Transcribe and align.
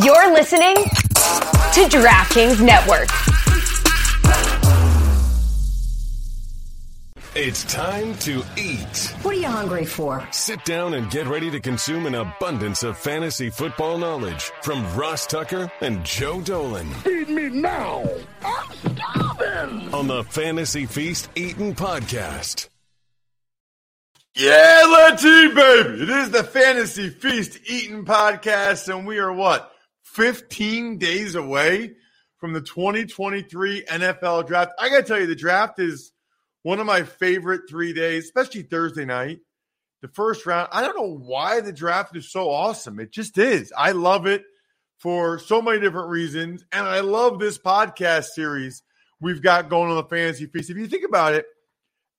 You're 0.00 0.32
listening 0.32 0.74
to 0.74 1.86
DraftKings 1.90 2.64
Network. 2.64 3.10
It's 7.34 7.64
time 7.64 8.14
to 8.20 8.42
eat. 8.56 9.14
What 9.20 9.34
are 9.34 9.38
you 9.38 9.48
hungry 9.48 9.84
for? 9.84 10.26
Sit 10.30 10.64
down 10.64 10.94
and 10.94 11.10
get 11.10 11.26
ready 11.26 11.50
to 11.50 11.60
consume 11.60 12.06
an 12.06 12.14
abundance 12.14 12.82
of 12.82 12.96
fantasy 12.96 13.50
football 13.50 13.98
knowledge 13.98 14.50
from 14.62 14.82
Ross 14.96 15.26
Tucker 15.26 15.70
and 15.82 16.02
Joe 16.06 16.40
Dolan. 16.40 16.88
Feed 17.02 17.28
me 17.28 17.50
now. 17.50 18.02
I'm 18.42 18.72
starving. 18.96 19.92
On 19.92 20.06
the 20.06 20.24
Fantasy 20.24 20.86
Feast 20.86 21.28
Eating 21.34 21.74
Podcast. 21.74 22.70
Yeah, 24.34 24.84
let's 24.90 25.22
eat, 25.22 25.54
baby. 25.54 26.02
It 26.04 26.08
is 26.08 26.30
the 26.30 26.44
Fantasy 26.44 27.10
Feast 27.10 27.58
Eating 27.66 28.06
Podcast, 28.06 28.88
and 28.88 29.06
we 29.06 29.18
are 29.18 29.30
what? 29.30 29.68
15 30.12 30.98
days 30.98 31.34
away 31.34 31.92
from 32.36 32.52
the 32.52 32.60
2023 32.60 33.84
NFL 33.84 34.46
draft. 34.46 34.72
I 34.78 34.88
got 34.88 34.98
to 34.98 35.02
tell 35.04 35.20
you, 35.20 35.26
the 35.26 35.34
draft 35.34 35.78
is 35.78 36.12
one 36.62 36.80
of 36.80 36.86
my 36.86 37.02
favorite 37.02 37.62
three 37.68 37.92
days, 37.92 38.24
especially 38.24 38.62
Thursday 38.62 39.04
night. 39.04 39.38
The 40.02 40.08
first 40.08 40.44
round. 40.46 40.68
I 40.72 40.82
don't 40.82 40.96
know 40.96 41.16
why 41.16 41.60
the 41.60 41.72
draft 41.72 42.16
is 42.16 42.30
so 42.30 42.50
awesome. 42.50 42.98
It 42.98 43.12
just 43.12 43.38
is. 43.38 43.72
I 43.76 43.92
love 43.92 44.26
it 44.26 44.42
for 44.98 45.38
so 45.38 45.62
many 45.62 45.78
different 45.78 46.10
reasons. 46.10 46.64
And 46.72 46.84
I 46.84 47.00
love 47.00 47.38
this 47.38 47.56
podcast 47.56 48.26
series 48.26 48.82
we've 49.20 49.40
got 49.40 49.70
going 49.70 49.90
on 49.90 49.96
the 49.96 50.04
Fantasy 50.04 50.46
Feast. 50.46 50.70
If 50.70 50.76
you 50.76 50.88
think 50.88 51.04
about 51.06 51.34
it, 51.34 51.46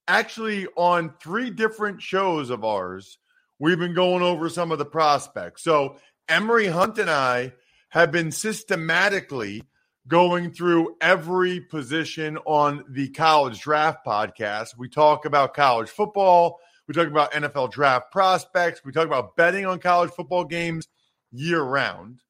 actually, 0.08 0.68
on 0.78 1.14
three 1.22 1.50
different 1.50 2.02
shows 2.02 2.50
of 2.50 2.64
ours, 2.64 3.18
we've 3.60 3.80
been 3.80 3.94
going 3.94 4.24
over 4.24 4.48
some 4.48 4.72
of 4.72 4.80
the 4.80 4.86
prospects. 4.86 5.62
So, 5.62 5.98
Emory 6.30 6.68
Hunt 6.68 6.98
and 7.00 7.10
I 7.10 7.52
have 7.94 8.12
been 8.12 8.32
systematically 8.32 9.62
going 10.08 10.52
through 10.52 10.98
every 11.00 11.62
position 11.62 12.40
on 12.48 12.84
the 12.90 13.08
college 13.10 13.62
draft 13.62 14.04
podcast. 14.04 14.76
We 14.76 14.90
talk 14.90 15.26
about 15.26 15.54
college 15.54 15.90
football, 15.90 16.60
we 16.88 16.96
talk 16.96 17.06
about 17.06 17.34
NFL 17.34 17.72
draft 17.72 18.12
prospects, 18.12 18.82
we 18.84 18.92
talk 18.92 19.06
about 19.06 19.36
betting 19.36 19.68
on 19.68 19.78
college 19.78 20.10
football 20.10 20.44
games 20.44 20.88
year 21.32 21.62
round. 21.62 22.24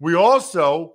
We 0.00 0.16
also 0.16 0.94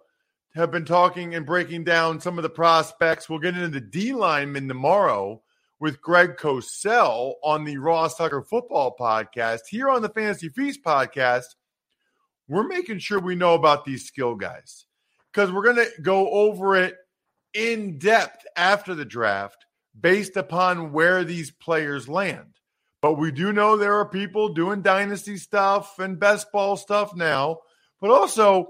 have 0.56 0.72
been 0.72 0.84
talking 0.84 1.34
and 1.34 1.46
breaking 1.46 1.86
down 1.86 2.20
some 2.20 2.38
of 2.38 2.44
the 2.44 2.50
prospects. 2.50 3.30
We'll 3.30 3.40
get 3.40 3.56
into 3.56 3.70
the 3.70 3.80
D 3.80 4.12
lineman 4.12 4.68
tomorrow 4.68 5.42
with 5.80 6.02
Greg 6.02 6.36
Cosell 6.36 7.36
on 7.42 7.64
the 7.64 7.78
Ross 7.78 8.18
Tucker 8.18 8.42
Football 8.42 8.94
Podcast. 9.00 9.62
Here 9.70 9.90
on 9.90 10.02
the 10.02 10.10
Fantasy 10.10 10.50
Feast 10.50 10.84
Podcast, 10.84 11.56
we're 12.48 12.68
making 12.68 13.00
sure 13.00 13.20
we 13.20 13.36
know 13.36 13.54
about 13.54 13.86
these 13.86 14.06
skill 14.06 14.36
guys 14.36 14.86
because 15.32 15.52
we're 15.52 15.64
going 15.64 15.78
to 15.78 16.02
go 16.02 16.30
over 16.30 16.76
it 16.76 16.96
in 17.54 17.98
depth 17.98 18.46
after 18.56 18.96
the 18.96 19.06
draft 19.06 19.66
based 20.00 20.38
upon 20.38 20.92
where 20.92 21.24
these 21.24 21.52
players 21.52 22.08
land. 22.08 22.56
But 23.02 23.14
we 23.14 23.32
do 23.32 23.52
know 23.52 23.78
there 23.78 23.96
are 23.96 24.08
people 24.08 24.54
doing 24.54 24.82
dynasty 24.82 25.38
stuff 25.38 25.98
and 26.00 26.20
best 26.20 26.52
ball 26.52 26.78
stuff 26.78 27.16
now, 27.16 27.60
but 28.00 28.12
also 28.12 28.70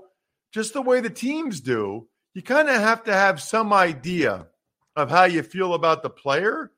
just 0.53 0.73
the 0.73 0.81
way 0.81 1.01
the 1.01 1.09
teams 1.09 1.61
do, 1.61 2.07
you 2.33 2.41
kind 2.41 2.69
of 2.69 2.75
have 2.75 3.03
to 3.03 3.13
have 3.13 3.41
some 3.41 3.73
idea 3.73 4.47
of 4.95 5.09
how 5.09 5.25
you 5.25 5.43
feel 5.43 5.73
about 5.73 6.01
the 6.03 6.09
player 6.09 6.71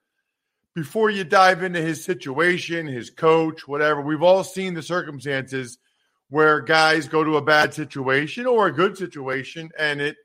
before 0.75 1.09
you 1.09 1.23
dive 1.23 1.61
into 1.61 1.81
his 1.81 2.03
situation, 2.03 2.88
his 2.88 3.11
coach, 3.11 3.67
whatever. 3.67 4.02
We've 4.02 4.23
all 4.23 4.44
seen 4.44 4.73
the 4.73 4.81
circumstances 4.81 5.77
where 6.34 6.62
guys 6.62 7.08
go 7.08 7.23
to 7.23 7.38
a 7.38 7.42
bad 7.44 7.72
situation 7.72 8.48
or 8.48 8.66
a 8.66 8.72
good 8.72 8.98
situation 8.98 9.70
and 9.78 10.02
it 10.02 10.17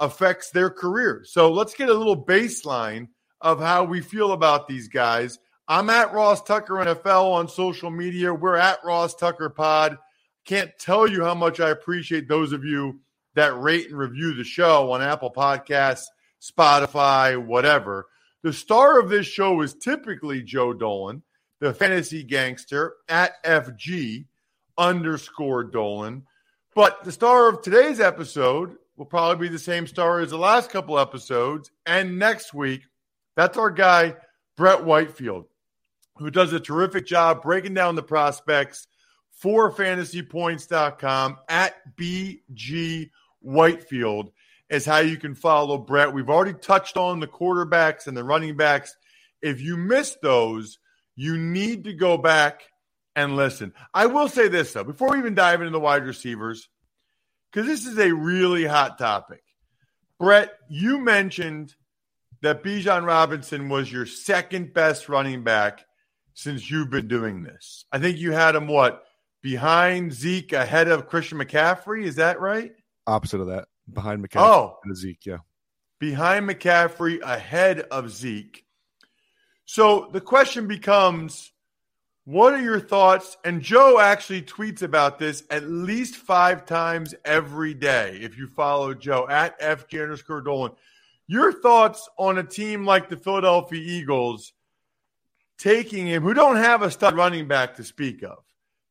affects 0.00 0.48
their 0.48 0.70
career. 0.70 1.22
So 1.26 1.52
let's 1.52 1.74
get 1.74 1.90
a 1.90 1.94
little 1.94 2.24
baseline 2.24 3.08
of 3.38 3.60
how 3.60 3.84
we 3.84 4.00
feel 4.00 4.32
about 4.32 4.66
these 4.66 4.88
guys. 4.88 5.38
I'm 5.68 5.90
at 5.90 6.14
Ross 6.14 6.42
Tucker 6.42 6.76
NFL 6.76 7.32
on 7.32 7.50
social 7.50 7.90
media. 7.90 8.32
We're 8.32 8.56
at 8.56 8.82
Ross 8.82 9.14
Tucker 9.14 9.50
Pod. 9.50 9.98
Can't 10.46 10.70
tell 10.78 11.06
you 11.06 11.22
how 11.22 11.34
much 11.34 11.60
I 11.60 11.68
appreciate 11.68 12.28
those 12.28 12.54
of 12.54 12.64
you 12.64 13.00
that 13.34 13.54
rate 13.60 13.90
and 13.90 13.98
review 13.98 14.32
the 14.32 14.44
show 14.44 14.90
on 14.90 15.02
Apple 15.02 15.30
Podcasts, 15.30 16.06
Spotify, 16.40 17.36
whatever. 17.36 18.06
The 18.42 18.54
star 18.54 18.98
of 18.98 19.10
this 19.10 19.26
show 19.26 19.60
is 19.60 19.74
typically 19.74 20.40
Joe 20.40 20.72
Dolan, 20.72 21.22
the 21.60 21.74
fantasy 21.74 22.24
gangster 22.24 22.94
at 23.06 23.44
FG 23.44 24.24
underscore 24.78 25.64
Dolan. 25.64 26.24
But 26.74 27.04
the 27.04 27.12
star 27.12 27.48
of 27.48 27.62
today's 27.62 28.00
episode 28.00 28.76
will 28.96 29.06
probably 29.06 29.48
be 29.48 29.52
the 29.52 29.58
same 29.58 29.86
star 29.86 30.20
as 30.20 30.30
the 30.30 30.38
last 30.38 30.70
couple 30.70 30.98
episodes. 30.98 31.70
And 31.86 32.18
next 32.18 32.54
week, 32.54 32.82
that's 33.36 33.58
our 33.58 33.70
guy, 33.70 34.14
Brett 34.56 34.84
Whitefield, 34.84 35.46
who 36.16 36.30
does 36.30 36.52
a 36.52 36.60
terrific 36.60 37.06
job 37.06 37.42
breaking 37.42 37.74
down 37.74 37.94
the 37.94 38.02
prospects 38.02 38.86
for 39.30 39.72
fantasypoints.com 39.72 41.38
at 41.48 41.74
BG 41.96 43.10
Whitefield 43.40 44.30
is 44.70 44.86
how 44.86 44.98
you 44.98 45.18
can 45.18 45.34
follow 45.34 45.76
Brett. 45.76 46.12
We've 46.12 46.30
already 46.30 46.54
touched 46.54 46.96
on 46.96 47.20
the 47.20 47.26
quarterbacks 47.26 48.06
and 48.06 48.16
the 48.16 48.24
running 48.24 48.56
backs. 48.56 48.96
If 49.42 49.60
you 49.60 49.76
missed 49.76 50.22
those, 50.22 50.78
you 51.16 51.36
need 51.36 51.84
to 51.84 51.92
go 51.92 52.16
back 52.16 52.62
and 53.14 53.36
listen. 53.36 53.72
I 53.92 54.06
will 54.06 54.28
say 54.28 54.48
this 54.48 54.72
though, 54.72 54.84
before 54.84 55.10
we 55.10 55.18
even 55.18 55.34
dive 55.34 55.60
into 55.60 55.72
the 55.72 55.80
wide 55.80 56.04
receivers, 56.04 56.68
because 57.50 57.66
this 57.66 57.86
is 57.86 57.98
a 57.98 58.12
really 58.12 58.64
hot 58.64 58.98
topic. 58.98 59.42
Brett, 60.18 60.52
you 60.68 60.98
mentioned 60.98 61.74
that 62.42 62.62
Bijan 62.62 63.06
Robinson 63.06 63.68
was 63.68 63.90
your 63.90 64.06
second 64.06 64.72
best 64.74 65.08
running 65.08 65.44
back 65.44 65.84
since 66.34 66.70
you've 66.70 66.90
been 66.90 67.08
doing 67.08 67.42
this. 67.42 67.84
I 67.92 67.98
think 67.98 68.18
you 68.18 68.32
had 68.32 68.54
him 68.54 68.68
what 68.68 69.04
behind 69.42 70.12
Zeke, 70.12 70.52
ahead 70.52 70.88
of 70.88 71.08
Christian 71.08 71.38
McCaffrey. 71.38 72.04
Is 72.04 72.16
that 72.16 72.40
right? 72.40 72.72
Opposite 73.06 73.40
of 73.40 73.48
that, 73.48 73.66
behind 73.92 74.24
McCaffrey. 74.24 74.40
Oh, 74.40 74.76
Zeke, 74.94 75.26
yeah. 75.26 75.38
Behind 75.98 76.48
McCaffrey, 76.48 77.20
ahead 77.20 77.80
of 77.80 78.10
Zeke. 78.10 78.64
So 79.64 80.08
the 80.12 80.20
question 80.20 80.66
becomes 80.66 81.51
what 82.24 82.54
are 82.54 82.62
your 82.62 82.80
thoughts? 82.80 83.36
And 83.44 83.60
Joe 83.60 83.98
actually 83.98 84.42
tweets 84.42 84.82
about 84.82 85.18
this 85.18 85.42
at 85.50 85.68
least 85.68 86.16
five 86.16 86.64
times 86.64 87.14
every 87.24 87.74
day. 87.74 88.18
If 88.22 88.38
you 88.38 88.46
follow 88.46 88.94
Joe 88.94 89.26
at 89.28 89.60
FG 89.60 90.00
underscore 90.00 90.42
Dolan, 90.42 90.72
your 91.26 91.52
thoughts 91.52 92.08
on 92.18 92.38
a 92.38 92.44
team 92.44 92.84
like 92.84 93.08
the 93.08 93.16
Philadelphia 93.16 93.80
Eagles 93.80 94.52
taking 95.58 96.06
him, 96.06 96.22
who 96.22 96.34
don't 96.34 96.56
have 96.56 96.82
a 96.82 96.90
stud 96.90 97.14
running 97.14 97.48
back 97.48 97.76
to 97.76 97.84
speak 97.84 98.22
of, 98.22 98.38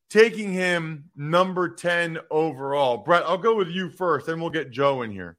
taking 0.09 0.51
him 0.51 1.05
number 1.15 1.69
10 1.69 2.17
overall. 2.29 2.97
Brett, 2.97 3.23
I'll 3.25 3.37
go 3.37 3.55
with 3.55 3.69
you 3.69 3.89
first, 3.89 4.25
then 4.25 4.39
we'll 4.39 4.49
get 4.49 4.71
Joe 4.71 5.01
in 5.01 5.11
here. 5.11 5.37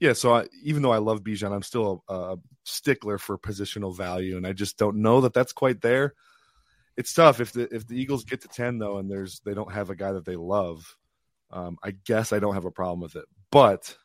Yeah, 0.00 0.12
so 0.12 0.34
I, 0.34 0.46
even 0.62 0.82
though 0.82 0.92
I 0.92 0.98
love 0.98 1.22
Bijan, 1.22 1.52
I'm 1.52 1.62
still 1.62 2.04
a, 2.08 2.14
a 2.14 2.36
stickler 2.64 3.18
for 3.18 3.38
positional 3.38 3.96
value, 3.96 4.36
and 4.36 4.46
I 4.46 4.52
just 4.52 4.76
don't 4.76 4.96
know 4.96 5.20
that 5.22 5.32
that's 5.32 5.52
quite 5.52 5.80
there 5.80 6.14
it's 6.96 7.12
tough 7.12 7.40
if 7.40 7.52
the 7.52 7.74
if 7.74 7.86
the 7.86 8.00
Eagles 8.00 8.24
get 8.24 8.42
to 8.42 8.48
ten 8.48 8.78
though, 8.78 8.98
and 8.98 9.10
there's 9.10 9.40
they 9.40 9.54
don't 9.54 9.72
have 9.72 9.90
a 9.90 9.96
guy 9.96 10.12
that 10.12 10.24
they 10.24 10.36
love. 10.36 10.96
Um, 11.50 11.78
I 11.82 11.92
guess 11.92 12.32
I 12.32 12.38
don't 12.38 12.54
have 12.54 12.64
a 12.64 12.70
problem 12.70 13.00
with 13.00 13.16
it, 13.16 13.26
but 13.50 13.96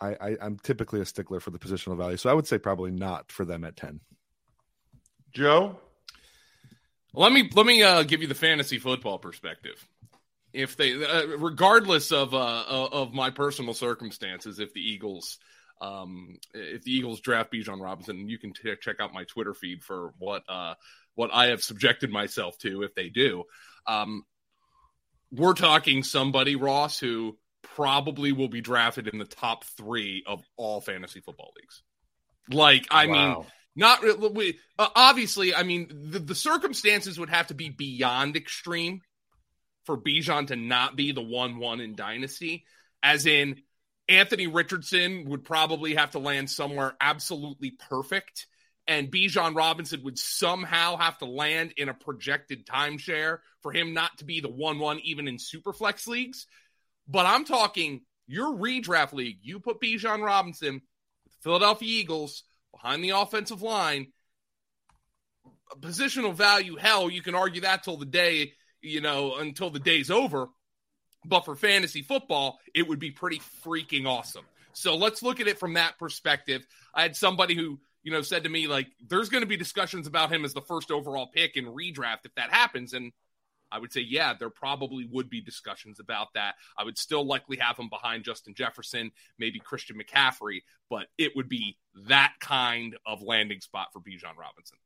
I, 0.00 0.16
I 0.20 0.36
I'm 0.40 0.58
typically 0.58 1.00
a 1.00 1.06
stickler 1.06 1.40
for 1.40 1.50
the 1.50 1.58
positional 1.58 1.96
value, 1.96 2.16
so 2.16 2.30
I 2.30 2.34
would 2.34 2.46
say 2.46 2.58
probably 2.58 2.90
not 2.90 3.30
for 3.30 3.44
them 3.44 3.64
at 3.64 3.76
ten. 3.76 4.00
Joe, 5.32 5.78
let 7.14 7.32
me 7.32 7.50
let 7.54 7.66
me 7.66 7.82
uh, 7.82 8.02
give 8.02 8.20
you 8.22 8.28
the 8.28 8.34
fantasy 8.34 8.78
football 8.78 9.18
perspective. 9.18 9.86
If 10.52 10.76
they, 10.76 11.02
uh, 11.02 11.38
regardless 11.38 12.12
of 12.12 12.34
uh, 12.34 12.64
of 12.68 13.14
my 13.14 13.30
personal 13.30 13.74
circumstances, 13.74 14.58
if 14.58 14.74
the 14.74 14.80
Eagles 14.80 15.38
um, 15.82 16.38
if 16.54 16.82
the 16.84 16.92
Eagles 16.92 17.20
draft 17.20 17.52
Bijan 17.52 17.82
Robinson, 17.82 18.28
you 18.28 18.38
can 18.38 18.52
t- 18.52 18.74
check 18.80 19.00
out 19.00 19.12
my 19.12 19.24
Twitter 19.24 19.52
feed 19.52 19.82
for 19.82 20.14
what 20.18 20.44
uh, 20.48 20.74
what 21.14 21.30
I 21.32 21.46
have 21.46 21.62
subjected 21.62 22.10
myself 22.10 22.58
to 22.58 22.82
if 22.82 22.94
they 22.94 23.08
do. 23.08 23.44
Um, 23.86 24.24
we're 25.30 25.54
talking 25.54 26.02
somebody, 26.02 26.56
Ross, 26.56 26.98
who 26.98 27.38
probably 27.62 28.32
will 28.32 28.48
be 28.48 28.60
drafted 28.60 29.08
in 29.08 29.18
the 29.18 29.24
top 29.24 29.64
three 29.64 30.24
of 30.26 30.42
all 30.56 30.80
fantasy 30.80 31.20
football 31.20 31.52
leagues. 31.56 31.82
Like, 32.50 32.86
I 32.90 33.06
wow. 33.06 33.12
mean, 33.12 33.46
not 33.74 34.34
we, 34.34 34.58
uh, 34.78 34.88
obviously. 34.94 35.54
I 35.54 35.62
mean, 35.62 36.10
the, 36.10 36.18
the 36.18 36.34
circumstances 36.34 37.18
would 37.18 37.30
have 37.30 37.46
to 37.48 37.54
be 37.54 37.70
beyond 37.70 38.36
extreme 38.36 39.00
for 39.84 39.96
Bijan 39.96 40.48
to 40.48 40.56
not 40.56 40.96
be 40.96 41.12
the 41.12 41.22
one-one 41.22 41.80
in 41.80 41.94
dynasty. 41.94 42.64
As 43.02 43.26
in, 43.26 43.62
Anthony 44.08 44.46
Richardson 44.46 45.24
would 45.30 45.44
probably 45.44 45.94
have 45.94 46.10
to 46.10 46.18
land 46.18 46.50
somewhere 46.50 46.94
absolutely 47.00 47.70
perfect 47.70 48.46
and 48.86 49.10
Bijan 49.10 49.54
Robinson 49.54 50.02
would 50.04 50.18
somehow 50.18 50.96
have 50.96 51.18
to 51.18 51.24
land 51.24 51.74
in 51.76 51.88
a 51.88 51.94
projected 51.94 52.66
timeshare 52.66 53.38
for 53.62 53.72
him 53.72 53.94
not 53.94 54.18
to 54.18 54.24
be 54.24 54.40
the 54.40 54.48
1 54.50 54.78
1 54.78 55.00
even 55.04 55.28
in 55.28 55.38
super 55.38 55.72
flex 55.72 56.06
leagues. 56.06 56.46
But 57.08 57.26
I'm 57.26 57.44
talking 57.44 58.02
your 58.26 58.54
redraft 58.54 59.12
league. 59.12 59.38
You 59.42 59.60
put 59.60 59.80
Bijan 59.80 60.24
Robinson, 60.24 60.82
with 61.24 61.34
Philadelphia 61.42 61.88
Eagles 61.88 62.44
behind 62.72 63.04
the 63.04 63.10
offensive 63.10 63.62
line. 63.62 64.08
Positional 65.80 66.34
value, 66.34 66.76
hell, 66.76 67.10
you 67.10 67.22
can 67.22 67.34
argue 67.34 67.62
that 67.62 67.82
till 67.82 67.96
the 67.96 68.06
day, 68.06 68.52
you 68.80 69.00
know, 69.00 69.36
until 69.36 69.70
the 69.70 69.78
day's 69.78 70.10
over. 70.10 70.48
But 71.24 71.44
for 71.44 71.54
fantasy 71.54 72.02
football, 72.02 72.58
it 72.74 72.88
would 72.88 72.98
be 72.98 73.10
pretty 73.10 73.40
freaking 73.64 74.06
awesome. 74.06 74.44
So 74.72 74.96
let's 74.96 75.22
look 75.22 75.40
at 75.40 75.46
it 75.46 75.58
from 75.58 75.74
that 75.74 75.98
perspective. 75.98 76.66
I 76.94 77.02
had 77.02 77.16
somebody 77.16 77.54
who, 77.54 77.78
you 78.02 78.12
know, 78.12 78.22
said 78.22 78.44
to 78.44 78.50
me, 78.50 78.66
like, 78.66 78.88
there's 79.08 79.28
going 79.28 79.42
to 79.42 79.48
be 79.48 79.56
discussions 79.56 80.06
about 80.06 80.32
him 80.32 80.44
as 80.44 80.54
the 80.54 80.60
first 80.60 80.90
overall 80.90 81.28
pick 81.32 81.56
in 81.56 81.66
redraft 81.66 82.24
if 82.24 82.34
that 82.36 82.50
happens. 82.50 82.92
And 82.92 83.12
I 83.70 83.78
would 83.78 83.92
say, 83.92 84.02
yeah, 84.02 84.34
there 84.38 84.50
probably 84.50 85.08
would 85.10 85.30
be 85.30 85.40
discussions 85.40 85.98
about 85.98 86.28
that. 86.34 86.56
I 86.76 86.84
would 86.84 86.98
still 86.98 87.24
likely 87.24 87.56
have 87.56 87.78
him 87.78 87.88
behind 87.88 88.24
Justin 88.24 88.54
Jefferson, 88.54 89.12
maybe 89.38 89.58
Christian 89.58 89.98
McCaffrey, 89.98 90.60
but 90.90 91.06
it 91.16 91.34
would 91.36 91.48
be 91.48 91.78
that 92.08 92.34
kind 92.40 92.96
of 93.06 93.22
landing 93.22 93.60
spot 93.60 93.88
for 93.92 94.00
Bijan 94.00 94.36
Robinson. 94.38 94.78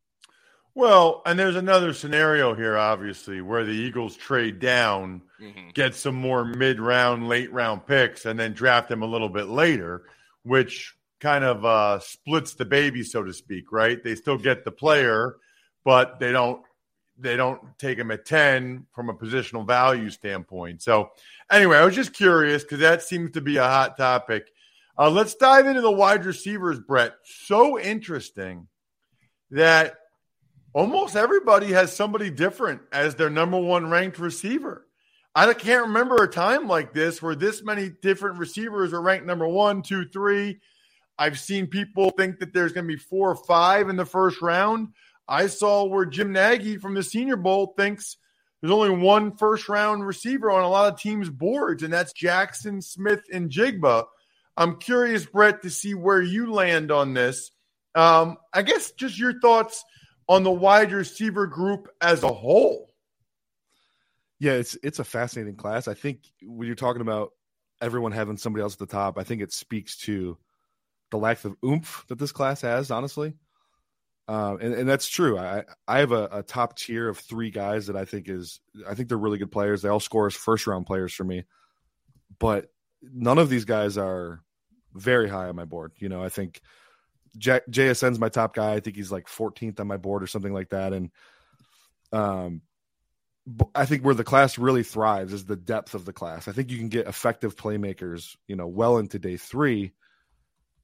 Well, 0.76 1.22
and 1.24 1.38
there's 1.38 1.56
another 1.56 1.94
scenario 1.94 2.54
here, 2.54 2.76
obviously, 2.76 3.40
where 3.40 3.64
the 3.64 3.72
Eagles 3.72 4.14
trade 4.14 4.58
down, 4.58 5.22
mm-hmm. 5.40 5.70
get 5.72 5.94
some 5.94 6.14
more 6.14 6.44
mid 6.44 6.78
round, 6.78 7.28
late 7.28 7.50
round 7.50 7.86
picks, 7.86 8.26
and 8.26 8.38
then 8.38 8.52
draft 8.52 8.90
them 8.90 9.02
a 9.02 9.06
little 9.06 9.30
bit 9.30 9.46
later, 9.46 10.04
which 10.42 10.94
kind 11.20 11.44
of 11.44 11.64
uh, 11.64 11.98
splits 12.00 12.54
the 12.54 12.64
baby, 12.64 13.02
so 13.02 13.22
to 13.22 13.32
speak, 13.32 13.72
right? 13.72 14.02
They 14.02 14.14
still 14.14 14.38
get 14.38 14.64
the 14.64 14.72
player, 14.72 15.36
but 15.84 16.18
they 16.20 16.32
don't 16.32 16.62
they 17.18 17.36
don't 17.36 17.60
take 17.78 17.98
him 17.98 18.10
at 18.10 18.26
10 18.26 18.86
from 18.94 19.08
a 19.08 19.14
positional 19.14 19.66
value 19.66 20.10
standpoint. 20.10 20.82
So, 20.82 21.12
anyway, 21.50 21.78
I 21.78 21.84
was 21.84 21.94
just 21.94 22.12
curious 22.12 22.62
because 22.62 22.80
that 22.80 23.02
seems 23.02 23.30
to 23.32 23.40
be 23.40 23.56
a 23.56 23.62
hot 23.62 23.96
topic. 23.96 24.50
Uh, 24.98 25.10
let's 25.10 25.34
dive 25.34 25.66
into 25.66 25.80
the 25.80 25.90
wide 25.90 26.24
receivers, 26.24 26.78
Brett. 26.78 27.14
So 27.24 27.78
interesting 27.78 28.68
that 29.50 29.94
almost 30.72 31.16
everybody 31.16 31.72
has 31.72 31.94
somebody 31.94 32.30
different 32.30 32.82
as 32.92 33.14
their 33.14 33.30
number 33.30 33.58
one 33.58 33.88
ranked 33.88 34.18
receiver. 34.18 34.86
I 35.34 35.52
can't 35.52 35.88
remember 35.88 36.16
a 36.16 36.28
time 36.28 36.66
like 36.66 36.94
this 36.94 37.20
where 37.20 37.34
this 37.34 37.62
many 37.62 37.90
different 37.90 38.38
receivers 38.38 38.94
are 38.94 39.02
ranked 39.02 39.26
number 39.26 39.46
one, 39.46 39.82
two, 39.82 40.06
three. 40.08 40.60
I've 41.18 41.38
seen 41.38 41.66
people 41.66 42.10
think 42.10 42.40
that 42.40 42.52
there's 42.52 42.72
going 42.72 42.86
to 42.86 42.92
be 42.94 43.00
four 43.00 43.30
or 43.30 43.36
five 43.36 43.88
in 43.88 43.96
the 43.96 44.04
first 44.04 44.42
round. 44.42 44.88
I 45.28 45.46
saw 45.46 45.84
where 45.84 46.04
Jim 46.04 46.32
Nagy 46.32 46.76
from 46.76 46.94
the 46.94 47.02
Senior 47.02 47.36
Bowl 47.36 47.74
thinks 47.76 48.16
there's 48.60 48.72
only 48.72 48.90
one 48.90 49.36
first 49.36 49.68
round 49.68 50.06
receiver 50.06 50.50
on 50.50 50.62
a 50.62 50.68
lot 50.68 50.92
of 50.92 51.00
teams' 51.00 51.30
boards, 51.30 51.82
and 51.82 51.92
that's 51.92 52.12
Jackson 52.12 52.80
Smith 52.82 53.22
and 53.32 53.50
Jigba. 53.50 54.04
I'm 54.56 54.76
curious, 54.76 55.26
Brett, 55.26 55.62
to 55.62 55.70
see 55.70 55.94
where 55.94 56.22
you 56.22 56.52
land 56.52 56.90
on 56.90 57.14
this. 57.14 57.50
Um, 57.94 58.36
I 58.52 58.62
guess 58.62 58.92
just 58.92 59.18
your 59.18 59.38
thoughts 59.40 59.84
on 60.28 60.42
the 60.42 60.50
wide 60.50 60.92
receiver 60.92 61.46
group 61.46 61.88
as 62.00 62.22
a 62.22 62.32
whole. 62.32 62.90
Yeah, 64.38 64.52
it's 64.52 64.76
it's 64.82 64.98
a 64.98 65.04
fascinating 65.04 65.56
class. 65.56 65.88
I 65.88 65.94
think 65.94 66.20
when 66.42 66.66
you're 66.66 66.76
talking 66.76 67.02
about 67.02 67.30
everyone 67.80 68.12
having 68.12 68.36
somebody 68.36 68.62
else 68.62 68.74
at 68.74 68.78
the 68.78 68.86
top, 68.86 69.18
I 69.18 69.24
think 69.24 69.42
it 69.42 69.52
speaks 69.52 69.96
to 69.98 70.36
the 71.10 71.18
lack 71.18 71.44
of 71.44 71.56
oomph 71.64 72.04
that 72.08 72.18
this 72.18 72.32
class 72.32 72.62
has, 72.62 72.90
honestly. 72.90 73.34
Um, 74.28 74.58
and, 74.60 74.74
and 74.74 74.88
that's 74.88 75.08
true. 75.08 75.38
I 75.38 75.64
I 75.86 76.00
have 76.00 76.10
a, 76.10 76.28
a, 76.32 76.42
top 76.42 76.76
tier 76.76 77.08
of 77.08 77.18
three 77.18 77.50
guys 77.50 77.86
that 77.86 77.96
I 77.96 78.04
think 78.04 78.28
is 78.28 78.60
I 78.88 78.94
think 78.94 79.08
they're 79.08 79.16
really 79.16 79.38
good 79.38 79.52
players. 79.52 79.82
They 79.82 79.88
all 79.88 80.00
score 80.00 80.26
as 80.26 80.34
first 80.34 80.66
round 80.66 80.84
players 80.84 81.14
for 81.14 81.22
me, 81.22 81.44
but 82.40 82.66
none 83.02 83.38
of 83.38 83.48
these 83.48 83.64
guys 83.64 83.96
are 83.96 84.42
very 84.94 85.28
high 85.28 85.48
on 85.48 85.54
my 85.54 85.64
board. 85.64 85.92
You 85.98 86.08
know, 86.08 86.24
I 86.24 86.28
think 86.28 86.60
J- 87.38 87.60
JSN's 87.70 88.18
my 88.18 88.28
top 88.28 88.54
guy. 88.54 88.74
I 88.74 88.80
think 88.80 88.96
he's 88.96 89.12
like 89.12 89.26
14th 89.26 89.78
on 89.78 89.86
my 89.86 89.96
board 89.96 90.22
or 90.22 90.26
something 90.26 90.52
like 90.52 90.70
that. 90.70 90.92
And 90.92 91.10
um, 92.12 92.62
I 93.74 93.86
think 93.86 94.04
where 94.04 94.14
the 94.14 94.24
class 94.24 94.58
really 94.58 94.82
thrives 94.82 95.32
is 95.32 95.44
the 95.44 95.56
depth 95.56 95.94
of 95.94 96.04
the 96.04 96.12
class. 96.12 96.48
I 96.48 96.52
think 96.52 96.70
you 96.70 96.78
can 96.78 96.88
get 96.88 97.06
effective 97.06 97.56
playmakers, 97.56 98.36
you 98.48 98.56
know, 98.56 98.66
well 98.66 98.98
into 98.98 99.18
day 99.18 99.36
three. 99.36 99.92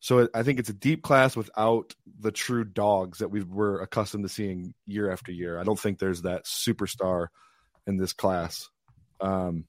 So 0.03 0.29
I 0.35 0.43
think 0.43 0.59
it's 0.59 0.69
a 0.69 0.75
deep 0.75 1.01
class 1.05 1.37
without 1.37 1.95
the 2.19 2.33
true 2.33 2.65
dogs 2.65 3.19
that 3.19 3.31
we 3.31 3.45
were 3.45 3.81
accustomed 3.81 4.25
to 4.25 4.29
seeing 4.29 4.75
year 4.85 5.13
after 5.13 5.31
year. 5.31 5.61
I 5.61 5.63
don't 5.63 5.79
think 5.79 6.01
there's 6.01 6.23
that 6.23 6.45
superstar 6.45 7.29
in 7.87 7.99
this 7.99 8.13
class. 8.13 8.69
Um, 9.21 9.65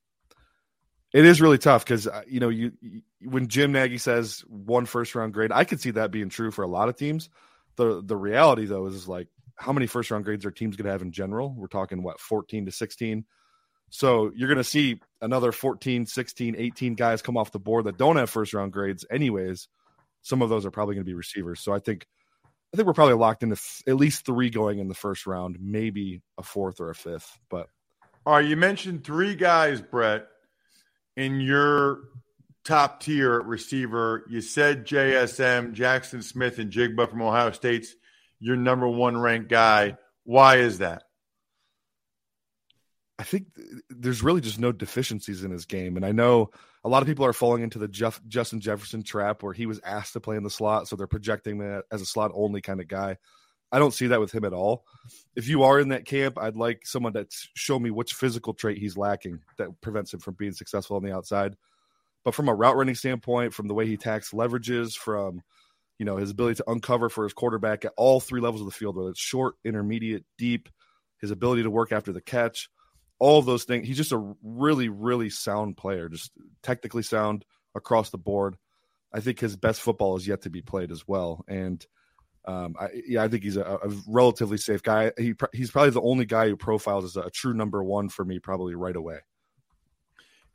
it 1.13 1.23
is 1.23 1.39
really 1.39 1.59
tough 1.59 1.85
because 1.85 2.07
uh, 2.07 2.23
you 2.27 2.39
know 2.39 2.49
you, 2.49 2.71
you, 2.81 3.01
when 3.21 3.47
Jim 3.47 3.73
Nagy 3.73 3.99
says 3.99 4.43
one 4.47 4.87
first 4.87 5.13
round 5.13 5.35
grade, 5.35 5.51
I 5.51 5.65
could 5.65 5.79
see 5.79 5.91
that 5.91 6.09
being 6.09 6.29
true 6.29 6.49
for 6.49 6.63
a 6.63 6.67
lot 6.67 6.89
of 6.89 6.97
teams. 6.97 7.29
the 7.75 8.01
The 8.03 8.17
reality 8.17 8.65
though 8.65 8.87
is, 8.87 8.95
is 8.95 9.07
like 9.07 9.27
how 9.55 9.71
many 9.71 9.85
first 9.85 10.09
round 10.09 10.25
grades 10.25 10.47
are 10.47 10.51
teams 10.51 10.75
going 10.75 10.85
to 10.85 10.91
have 10.93 11.03
in 11.03 11.11
general? 11.11 11.53
We're 11.55 11.67
talking 11.67 12.01
what 12.01 12.19
fourteen 12.19 12.65
to 12.65 12.71
sixteen. 12.71 13.25
So 13.91 14.31
you're 14.35 14.49
going 14.49 14.57
to 14.57 14.63
see 14.63 14.99
another 15.21 15.51
14, 15.51 16.07
16, 16.07 16.55
18 16.57 16.95
guys 16.95 17.21
come 17.21 17.37
off 17.37 17.51
the 17.51 17.59
board 17.59 17.85
that 17.85 17.99
don't 17.99 18.15
have 18.15 18.27
first 18.27 18.55
round 18.55 18.73
grades 18.73 19.05
anyways. 19.11 19.67
Some 20.23 20.41
of 20.41 20.49
those 20.49 20.65
are 20.65 20.71
probably 20.71 20.95
going 20.95 21.05
to 21.05 21.09
be 21.09 21.13
receivers. 21.13 21.59
So 21.59 21.71
I 21.71 21.79
think 21.79 22.07
I 22.73 22.77
think 22.77 22.87
we're 22.87 22.93
probably 22.93 23.13
locked 23.13 23.43
into 23.43 23.61
at 23.87 23.95
least 23.95 24.25
3 24.25 24.49
going 24.49 24.79
in 24.79 24.87
the 24.87 24.95
first 24.95 25.27
round, 25.27 25.57
maybe 25.61 26.23
a 26.39 26.43
fourth 26.43 26.81
or 26.81 26.89
a 26.89 26.95
fifth, 26.95 27.37
but 27.49 27.67
all 28.25 28.35
right, 28.35 28.45
you 28.45 28.55
mentioned 28.55 29.03
three 29.03 29.35
guys, 29.35 29.81
Brett 29.81 30.27
in 31.17 31.41
your 31.41 32.03
top 32.63 33.01
tier 33.01 33.41
receiver, 33.41 34.25
you 34.29 34.39
said 34.39 34.87
JSN, 34.87 35.73
Jackson 35.73 36.21
Smith-Njigba 36.21 37.09
from 37.09 37.21
Ohio 37.21 37.51
State's 37.51 37.93
your 38.39 38.55
number 38.55 38.87
one 38.87 39.17
ranked 39.17 39.49
guy. 39.49 39.97
Why 40.23 40.57
is 40.57 40.77
that? 40.77 41.03
I 43.19 43.23
think 43.23 43.47
there's 43.89 44.23
really 44.23 44.41
just 44.41 44.59
no 44.59 44.71
deficiencies 44.71 45.43
in 45.43 45.51
his 45.51 45.65
game. 45.65 45.97
And 45.97 46.05
I 46.05 46.11
know 46.11 46.49
a 46.83 46.89
lot 46.89 47.03
of 47.03 47.07
people 47.07 47.25
are 47.25 47.33
falling 47.33 47.61
into 47.61 47.77
the 47.77 47.87
Jeff, 47.87 48.19
Justin 48.27 48.59
Jefferson 48.59 49.03
trap 49.03 49.43
where 49.43 49.53
he 49.53 49.65
was 49.65 49.79
asked 49.83 50.13
to 50.13 50.19
play 50.19 50.35
in 50.35 50.43
the 50.43 50.49
slot. 50.49 50.87
So 50.87 50.95
they're 50.95 51.05
projecting 51.05 51.59
that 51.59 51.83
as 51.91 52.01
a 52.01 52.05
slot 52.05 52.31
only 52.33 52.61
kind 52.61 52.81
of 52.81 52.87
guy. 52.87 53.17
I 53.71 53.79
don't 53.79 53.93
see 53.93 54.07
that 54.07 54.19
with 54.19 54.31
him 54.31 54.45
at 54.45 54.53
all. 54.53 54.85
If 55.35 55.47
you 55.47 55.63
are 55.63 55.79
in 55.79 55.89
that 55.89 56.05
camp, 56.05 56.37
I'd 56.39 56.55
like 56.55 56.85
someone 56.85 57.13
to 57.13 57.25
show 57.55 57.79
me 57.79 57.89
which 57.89 58.13
physical 58.13 58.53
trait 58.53 58.77
he's 58.77 58.97
lacking 58.97 59.39
that 59.57 59.81
prevents 59.81 60.13
him 60.13 60.19
from 60.19 60.35
being 60.35 60.53
successful 60.53 60.95
on 60.95 61.03
the 61.03 61.11
outside. 61.13 61.55
But 62.23 62.35
from 62.35 62.49
a 62.49 62.53
route 62.53 62.77
running 62.77 62.95
standpoint, 62.95 63.53
from 63.53 63.67
the 63.67 63.73
way 63.73 63.87
he 63.87 63.95
attacks 63.95 64.31
leverages, 64.31 64.95
from 64.95 65.41
you 65.97 66.05
know 66.05 66.17
his 66.17 66.29
ability 66.29 66.55
to 66.55 66.69
uncover 66.69 67.09
for 67.09 67.23
his 67.23 67.33
quarterback 67.33 67.83
at 67.83 67.93
all 67.97 68.19
three 68.19 68.41
levels 68.41 68.61
of 68.61 68.65
the 68.65 68.71
field, 68.71 68.95
whether 68.95 69.09
it's 69.09 69.19
short, 69.19 69.55
intermediate, 69.65 70.23
deep, 70.37 70.69
his 71.19 71.31
ability 71.31 71.63
to 71.63 71.71
work 71.71 71.91
after 71.91 72.13
the 72.13 72.21
catch, 72.21 72.69
all 73.23 73.41
those 73.41 73.63
things. 73.63 73.87
He's 73.87 73.95
just 73.95 74.11
a 74.11 74.35
really, 74.43 74.89
really 74.89 75.29
sound 75.29 75.77
player, 75.77 76.09
just 76.09 76.31
technically 76.61 77.03
sound 77.03 77.45
across 77.73 78.09
the 78.09 78.17
board. 78.17 78.57
I 79.13 79.21
think 79.21 79.39
his 79.39 79.55
best 79.55 79.79
football 79.79 80.17
is 80.17 80.27
yet 80.27 80.41
to 80.41 80.49
be 80.49 80.61
played 80.61 80.91
as 80.91 81.07
well, 81.07 81.45
and 81.47 81.85
um, 82.45 82.75
I, 82.77 82.89
yeah, 83.07 83.23
I 83.23 83.29
think 83.29 83.43
he's 83.43 83.55
a, 83.55 83.63
a, 83.63 83.89
relatively 84.07 84.57
safe 84.57 84.83
guy. 84.83 85.13
He 85.17 85.35
he's 85.53 85.71
probably 85.71 85.91
the 85.91 86.01
only 86.01 86.25
guy 86.25 86.49
who 86.49 86.57
profiles 86.57 87.05
as 87.05 87.15
a, 87.15 87.27
a 87.27 87.31
true 87.31 87.53
number 87.53 87.81
one 87.81 88.09
for 88.09 88.25
me, 88.25 88.39
probably 88.39 88.75
right 88.75 88.95
away. 88.95 89.19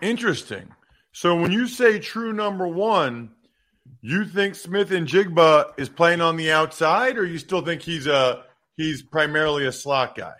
Interesting. 0.02 0.68
So 1.12 1.40
when 1.40 1.50
you 1.50 1.66
say 1.68 1.98
true 1.98 2.34
number 2.34 2.68
one, 2.68 3.30
you 4.02 4.26
think 4.26 4.56
Smith 4.56 4.90
and 4.90 5.06
Jigba 5.08 5.72
is 5.78 5.88
playing 5.88 6.20
on 6.20 6.36
the 6.36 6.52
outside, 6.52 7.16
or 7.16 7.24
you 7.24 7.38
still 7.38 7.62
think 7.62 7.80
he's 7.80 8.06
a 8.06 8.44
he's 8.76 9.02
primarily 9.02 9.64
a 9.64 9.72
slot 9.72 10.14
guy? 10.14 10.34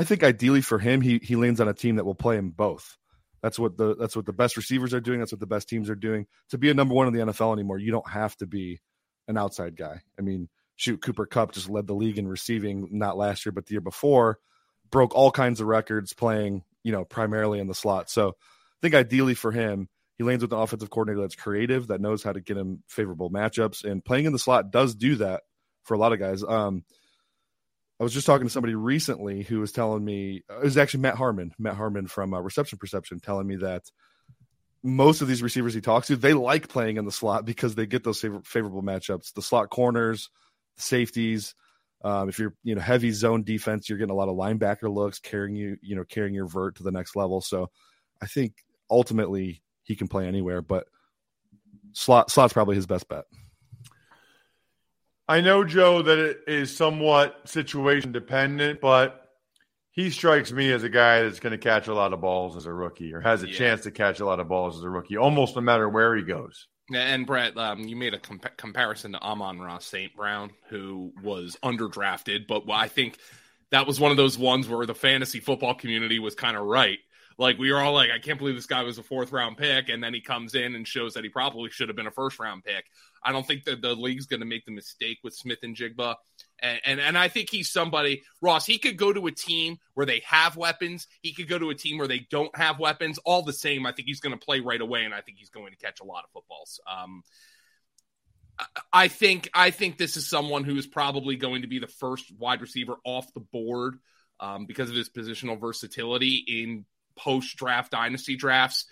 I 0.00 0.04
think 0.04 0.22
ideally 0.22 0.62
for 0.62 0.78
him, 0.78 1.02
he 1.02 1.20
he 1.22 1.36
lands 1.36 1.60
on 1.60 1.68
a 1.68 1.74
team 1.74 1.96
that 1.96 2.06
will 2.06 2.14
play 2.14 2.38
him 2.38 2.48
both. 2.48 2.96
That's 3.42 3.58
what 3.58 3.76
the 3.76 3.94
that's 3.94 4.16
what 4.16 4.24
the 4.24 4.32
best 4.32 4.56
receivers 4.56 4.94
are 4.94 5.00
doing. 5.00 5.18
That's 5.18 5.30
what 5.30 5.40
the 5.40 5.46
best 5.46 5.68
teams 5.68 5.90
are 5.90 5.94
doing. 5.94 6.26
To 6.48 6.56
be 6.56 6.70
a 6.70 6.74
number 6.74 6.94
one 6.94 7.06
in 7.06 7.12
the 7.12 7.20
NFL 7.20 7.52
anymore, 7.52 7.76
you 7.76 7.92
don't 7.92 8.08
have 8.08 8.34
to 8.38 8.46
be 8.46 8.80
an 9.28 9.36
outside 9.36 9.76
guy. 9.76 10.00
I 10.18 10.22
mean, 10.22 10.48
shoot, 10.76 11.02
Cooper 11.02 11.26
Kupp 11.26 11.52
just 11.52 11.68
led 11.68 11.86
the 11.86 11.92
league 11.92 12.16
in 12.16 12.26
receiving, 12.26 12.88
not 12.92 13.18
last 13.18 13.44
year, 13.44 13.52
but 13.52 13.66
the 13.66 13.72
year 13.72 13.82
before, 13.82 14.38
broke 14.90 15.14
all 15.14 15.30
kinds 15.30 15.60
of 15.60 15.66
records 15.66 16.14
playing, 16.14 16.64
you 16.82 16.92
know, 16.92 17.04
primarily 17.04 17.58
in 17.58 17.66
the 17.66 17.74
slot. 17.74 18.08
So 18.08 18.28
I 18.30 18.80
think 18.80 18.94
ideally 18.94 19.34
for 19.34 19.52
him, 19.52 19.90
he 20.16 20.24
lands 20.24 20.42
with 20.42 20.54
an 20.54 20.60
offensive 20.60 20.88
coordinator 20.88 21.20
that's 21.20 21.36
creative, 21.36 21.88
that 21.88 22.00
knows 22.00 22.22
how 22.22 22.32
to 22.32 22.40
get 22.40 22.56
him 22.56 22.84
favorable 22.88 23.30
matchups, 23.30 23.84
and 23.84 24.02
playing 24.02 24.24
in 24.24 24.32
the 24.32 24.38
slot 24.38 24.70
does 24.70 24.94
do 24.94 25.16
that 25.16 25.42
for 25.82 25.92
a 25.92 25.98
lot 25.98 26.14
of 26.14 26.18
guys. 26.18 26.42
Um, 26.42 26.84
I 28.00 28.02
was 28.02 28.14
just 28.14 28.26
talking 28.26 28.46
to 28.46 28.52
somebody 28.52 28.74
recently 28.74 29.42
who 29.42 29.60
was 29.60 29.72
telling 29.72 30.02
me 30.02 30.42
it 30.48 30.64
was 30.64 30.78
actually 30.78 31.00
Matt 31.00 31.16
Harmon, 31.16 31.52
Matt 31.58 31.74
Harmon 31.74 32.06
from 32.06 32.32
uh, 32.32 32.40
Reception 32.40 32.78
Perception, 32.78 33.20
telling 33.20 33.46
me 33.46 33.56
that 33.56 33.82
most 34.82 35.20
of 35.20 35.28
these 35.28 35.42
receivers 35.42 35.74
he 35.74 35.82
talks 35.82 36.06
to, 36.06 36.16
they 36.16 36.32
like 36.32 36.68
playing 36.68 36.96
in 36.96 37.04
the 37.04 37.12
slot 37.12 37.44
because 37.44 37.74
they 37.74 37.84
get 37.84 38.02
those 38.02 38.18
favor- 38.18 38.40
favorable 38.42 38.82
matchups. 38.82 39.34
The 39.34 39.42
slot 39.42 39.68
corners, 39.68 40.30
the 40.76 40.82
safeties. 40.82 41.54
Um, 42.02 42.30
if 42.30 42.38
you're 42.38 42.54
you 42.64 42.74
know 42.74 42.80
heavy 42.80 43.10
zone 43.10 43.44
defense, 43.44 43.90
you're 43.90 43.98
getting 43.98 44.12
a 44.12 44.16
lot 44.16 44.30
of 44.30 44.36
linebacker 44.36 44.90
looks, 44.92 45.18
carrying 45.18 45.54
you 45.54 45.76
you 45.82 45.94
know 45.94 46.04
carrying 46.04 46.34
your 46.34 46.46
vert 46.46 46.76
to 46.76 46.82
the 46.82 46.90
next 46.92 47.14
level. 47.16 47.42
So 47.42 47.68
I 48.22 48.26
think 48.26 48.54
ultimately 48.88 49.62
he 49.82 49.94
can 49.94 50.08
play 50.08 50.26
anywhere, 50.26 50.62
but 50.62 50.86
slot 51.92 52.30
slot's 52.30 52.54
probably 52.54 52.76
his 52.76 52.86
best 52.86 53.06
bet. 53.08 53.26
I 55.30 55.40
know, 55.40 55.62
Joe, 55.64 56.02
that 56.02 56.18
it 56.18 56.40
is 56.48 56.76
somewhat 56.76 57.42
situation 57.48 58.10
dependent, 58.10 58.80
but 58.80 59.28
he 59.92 60.10
strikes 60.10 60.50
me 60.50 60.72
as 60.72 60.82
a 60.82 60.88
guy 60.88 61.22
that's 61.22 61.38
going 61.38 61.52
to 61.52 61.58
catch 61.58 61.86
a 61.86 61.94
lot 61.94 62.12
of 62.12 62.20
balls 62.20 62.56
as 62.56 62.66
a 62.66 62.72
rookie 62.72 63.14
or 63.14 63.20
has 63.20 63.44
a 63.44 63.48
Yeah. 63.48 63.56
chance 63.56 63.82
to 63.82 63.92
catch 63.92 64.18
a 64.18 64.26
lot 64.26 64.40
of 64.40 64.48
balls 64.48 64.76
as 64.76 64.82
a 64.82 64.90
rookie, 64.90 65.16
almost 65.16 65.54
no 65.54 65.62
matter 65.62 65.88
where 65.88 66.16
he 66.16 66.22
goes. 66.24 66.66
And 66.92 67.26
Brett, 67.28 67.56
um, 67.56 67.86
you 67.86 67.94
made 67.94 68.12
a 68.12 68.18
compa- 68.18 68.56
comparison 68.56 69.12
to 69.12 69.20
Amon-Ra 69.22 69.78
St. 69.78 70.16
Brown, 70.16 70.50
who 70.68 71.12
was 71.22 71.56
underdrafted, 71.62 72.48
but 72.48 72.64
I 72.68 72.88
think 72.88 73.16
that 73.70 73.86
was 73.86 74.00
one 74.00 74.10
of 74.10 74.16
those 74.16 74.36
ones 74.36 74.68
where 74.68 74.84
the 74.84 74.96
fantasy 74.96 75.38
football 75.38 75.74
community 75.74 76.18
was 76.18 76.34
kind 76.34 76.56
of 76.56 76.64
right. 76.64 76.98
Like 77.40 77.58
we 77.58 77.72
were 77.72 77.80
all 77.80 77.94
like, 77.94 78.10
I 78.14 78.18
can't 78.18 78.38
believe 78.38 78.54
this 78.54 78.66
guy 78.66 78.82
was 78.82 78.98
a 78.98 79.02
fourth 79.02 79.32
round 79.32 79.56
pick, 79.56 79.88
and 79.88 80.04
then 80.04 80.12
he 80.12 80.20
comes 80.20 80.54
in 80.54 80.74
and 80.74 80.86
shows 80.86 81.14
that 81.14 81.24
he 81.24 81.30
probably 81.30 81.70
should 81.70 81.88
have 81.88 81.96
been 81.96 82.06
a 82.06 82.10
first 82.10 82.38
round 82.38 82.64
pick. 82.64 82.84
I 83.24 83.32
don't 83.32 83.46
think 83.46 83.64
that 83.64 83.80
the 83.80 83.94
league's 83.94 84.26
going 84.26 84.40
to 84.40 84.46
make 84.46 84.66
the 84.66 84.72
mistake 84.72 85.20
with 85.24 85.32
Smith-Njigba, 85.34 86.16
and, 86.60 86.80
and 86.84 87.00
and 87.00 87.16
I 87.16 87.28
think 87.28 87.48
he's 87.48 87.70
somebody. 87.70 88.24
Ross, 88.42 88.66
he 88.66 88.76
could 88.76 88.98
go 88.98 89.10
to 89.10 89.26
a 89.26 89.32
team 89.32 89.78
where 89.94 90.04
they 90.04 90.22
have 90.26 90.58
weapons. 90.58 91.06
He 91.22 91.32
could 91.32 91.48
go 91.48 91.58
to 91.58 91.70
a 91.70 91.74
team 91.74 91.96
where 91.96 92.06
they 92.06 92.26
don't 92.30 92.54
have 92.54 92.78
weapons. 92.78 93.16
All 93.24 93.40
the 93.40 93.54
same, 93.54 93.86
I 93.86 93.92
think 93.92 94.06
he's 94.06 94.20
going 94.20 94.38
to 94.38 94.44
play 94.44 94.60
right 94.60 94.80
away, 94.80 95.06
and 95.06 95.14
I 95.14 95.22
think 95.22 95.38
he's 95.38 95.48
going 95.48 95.72
to 95.72 95.78
catch 95.78 96.00
a 96.00 96.04
lot 96.04 96.24
of 96.24 96.30
footballs. 96.34 96.78
Um, 96.86 97.22
I- 98.92 99.08
think 99.08 99.48
I 99.54 99.70
think 99.70 99.96
this 99.96 100.18
is 100.18 100.28
someone 100.28 100.64
who 100.64 100.76
is 100.76 100.86
probably 100.86 101.36
going 101.36 101.62
to 101.62 101.68
be 101.68 101.78
the 101.78 101.86
first 101.86 102.30
wide 102.38 102.60
receiver 102.60 102.96
off 103.02 103.32
the 103.32 103.40
board 103.40 103.96
um, 104.40 104.66
because 104.66 104.90
of 104.90 104.96
his 104.96 105.08
positional 105.08 105.58
versatility 105.58 106.44
in 106.46 106.84
post 107.22 107.56
draft 107.56 107.92
dynasty 107.92 108.36
drafts. 108.36 108.86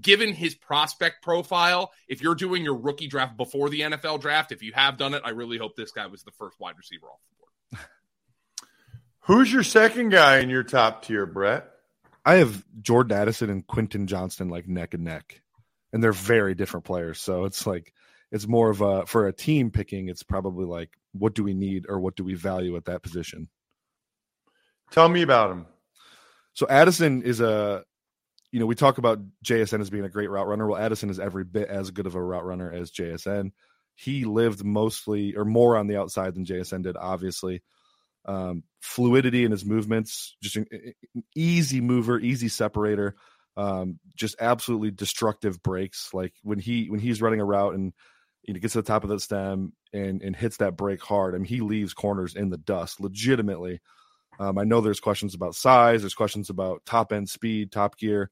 Given 0.00 0.32
his 0.32 0.54
prospect 0.54 1.22
profile, 1.22 1.92
if 2.08 2.22
you're 2.22 2.34
doing 2.34 2.64
your 2.64 2.76
rookie 2.76 3.08
draft 3.08 3.36
before 3.36 3.68
the 3.68 3.80
NFL 3.80 4.20
draft, 4.22 4.50
if 4.50 4.62
you 4.62 4.72
have 4.72 4.96
done 4.96 5.12
it, 5.12 5.22
I 5.22 5.30
really 5.30 5.58
hope 5.58 5.76
this 5.76 5.92
guy 5.92 6.06
was 6.06 6.22
the 6.22 6.30
first 6.32 6.58
wide 6.58 6.78
receiver 6.78 7.06
off 7.08 7.20
the 7.28 7.76
board. 7.76 7.86
Who's 9.20 9.52
your 9.52 9.62
second 9.62 10.08
guy 10.08 10.38
in 10.38 10.48
your 10.48 10.62
top 10.62 11.04
tier, 11.04 11.26
Brett? 11.26 11.68
I 12.24 12.36
have 12.36 12.64
Jordan 12.80 13.18
Addison 13.18 13.50
and 13.50 13.66
Quentin 13.66 14.06
Johnston 14.06 14.48
like 14.48 14.66
neck 14.66 14.94
and 14.94 15.04
neck, 15.04 15.42
and 15.92 16.02
they're 16.02 16.12
very 16.12 16.54
different 16.54 16.86
players. 16.86 17.20
So 17.20 17.44
it's 17.44 17.66
like 17.66 17.92
it's 18.30 18.48
more 18.48 18.70
of 18.70 18.80
a 18.80 19.04
for 19.06 19.26
a 19.26 19.32
team 19.32 19.70
picking. 19.70 20.08
It's 20.08 20.22
probably 20.22 20.64
like 20.64 20.90
what 21.12 21.34
do 21.34 21.44
we 21.44 21.52
need 21.52 21.86
or 21.88 22.00
what 22.00 22.16
do 22.16 22.24
we 22.24 22.34
value 22.34 22.76
at 22.76 22.86
that 22.86 23.02
position. 23.02 23.48
Tell 24.90 25.08
me 25.08 25.22
about 25.22 25.50
him. 25.50 25.66
So 26.54 26.66
Addison 26.68 27.22
is 27.22 27.40
a, 27.40 27.84
you 28.50 28.60
know, 28.60 28.66
we 28.66 28.74
talk 28.74 28.98
about 28.98 29.20
JSN 29.44 29.80
as 29.80 29.90
being 29.90 30.04
a 30.04 30.10
great 30.10 30.30
route 30.30 30.46
runner. 30.46 30.66
Well, 30.66 30.80
Addison 30.80 31.10
is 31.10 31.18
every 31.18 31.44
bit 31.44 31.68
as 31.68 31.90
good 31.90 32.06
of 32.06 32.14
a 32.14 32.22
route 32.22 32.44
runner 32.44 32.70
as 32.70 32.90
JSN. 32.90 33.52
He 33.94 34.24
lived 34.24 34.64
mostly 34.64 35.34
or 35.36 35.44
more 35.44 35.76
on 35.76 35.86
the 35.86 35.96
outside 35.96 36.34
than 36.34 36.44
JSN 36.44 36.82
did, 36.82 36.96
obviously. 36.96 37.62
Um, 38.24 38.62
fluidity 38.80 39.44
in 39.44 39.50
his 39.50 39.64
movements, 39.64 40.36
just 40.42 40.56
an 40.56 40.66
an 40.70 41.24
easy 41.34 41.80
mover, 41.80 42.20
easy 42.20 42.48
separator, 42.48 43.16
um, 43.56 43.98
just 44.14 44.36
absolutely 44.40 44.92
destructive 44.92 45.62
breaks. 45.62 46.10
Like 46.14 46.32
when 46.42 46.58
he 46.58 46.86
when 46.86 47.00
he's 47.00 47.20
running 47.20 47.40
a 47.40 47.44
route 47.44 47.74
and 47.74 47.92
you 48.44 48.54
know 48.54 48.60
gets 48.60 48.74
to 48.74 48.82
the 48.82 48.86
top 48.86 49.02
of 49.02 49.10
the 49.10 49.18
stem 49.18 49.72
and 49.92 50.22
and 50.22 50.36
hits 50.36 50.58
that 50.58 50.76
break 50.76 51.02
hard. 51.02 51.34
I 51.34 51.38
mean, 51.38 51.46
he 51.46 51.60
leaves 51.60 51.94
corners 51.94 52.36
in 52.36 52.50
the 52.50 52.58
dust, 52.58 53.00
legitimately. 53.00 53.80
Um, 54.38 54.58
I 54.58 54.64
know 54.64 54.80
there's 54.80 55.00
questions 55.00 55.34
about 55.34 55.54
size. 55.54 56.02
There's 56.02 56.14
questions 56.14 56.50
about 56.50 56.84
top 56.84 57.12
end 57.12 57.28
speed, 57.28 57.70
top 57.70 57.98
gear. 57.98 58.30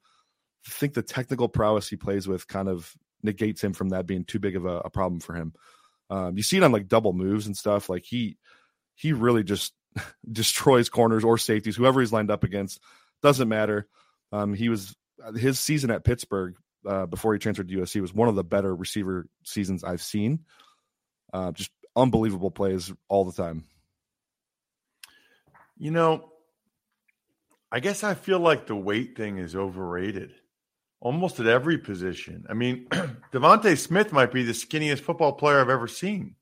I 0.67 0.71
think 0.71 0.95
the 0.95 1.03
technical 1.03 1.49
prowess 1.49 1.89
he 1.89 1.97
plays 1.97 2.27
with 2.27 2.47
kind 2.49 2.69
of 2.69 2.93
negates 3.23 3.63
him 3.63 3.73
from 3.73 3.91
that 3.91 4.07
being 4.07 4.25
too 4.25 4.39
big 4.39 4.57
of 4.57 4.65
a, 4.67 4.79
a 4.79 4.91
problem 4.91 5.21
for 5.21 5.35
him. 5.35 5.53
Um, 6.09 6.37
you 6.37 6.43
see 6.43 6.57
it 6.57 6.63
on 6.63 6.73
like 6.73 6.89
double 6.89 7.13
moves 7.13 7.47
and 7.47 7.57
stuff. 7.57 7.89
Like 7.89 8.05
he 8.05 8.37
he 8.95 9.13
really 9.13 9.45
just 9.45 9.73
destroys 10.33 10.89
corners 10.89 11.25
or 11.25 11.39
safeties, 11.39 11.77
whoever 11.77 12.01
he's 12.01 12.13
lined 12.13 12.31
up 12.31 12.45
against. 12.45 12.81
Doesn't 13.23 13.49
matter. 13.49 13.89
Um, 14.33 14.55
he 14.55 14.69
was 14.69 14.95
his 15.37 15.59
season 15.59 15.91
at 15.91 16.05
Pittsburgh 16.05 16.55
uh, 16.87 17.07
before 17.07 17.33
he 17.33 17.39
transferred 17.39 17.69
to 17.69 17.77
USC 17.79 18.01
was 18.01 18.15
one 18.15 18.29
of 18.29 18.35
the 18.35 18.45
better 18.45 18.75
receiver 18.75 19.27
seasons 19.45 19.85
I've 19.85 20.03
seen. 20.03 20.41
Uh, 21.33 21.53
just 21.53 21.71
unbelievable 21.95 22.51
plays 22.51 22.93
all 23.09 23.25
the 23.25 23.33
time. 23.33 23.65
You 25.81 25.91
know, 25.91 26.31
I 27.73 27.81
guess 27.81 28.05
I 28.05 28.13
feel 28.13 28.39
like 28.39 28.67
the 28.67 28.77
weight 28.77 29.17
thing 29.17 29.39
is 29.39 29.57
overrated 29.57 30.33
almost 31.01 31.41
at 31.41 31.47
every 31.47 31.79
position. 31.79 32.45
I 32.51 32.53
mean, 32.53 32.87
DeVonta 33.33 33.79
Smith 33.79 34.13
might 34.13 34.31
be 34.31 34.43
the 34.43 34.53
skinniest 34.53 35.01
football 35.01 35.33
player 35.33 35.59
I've 35.59 35.71
ever 35.71 35.89
seen. 35.89 36.35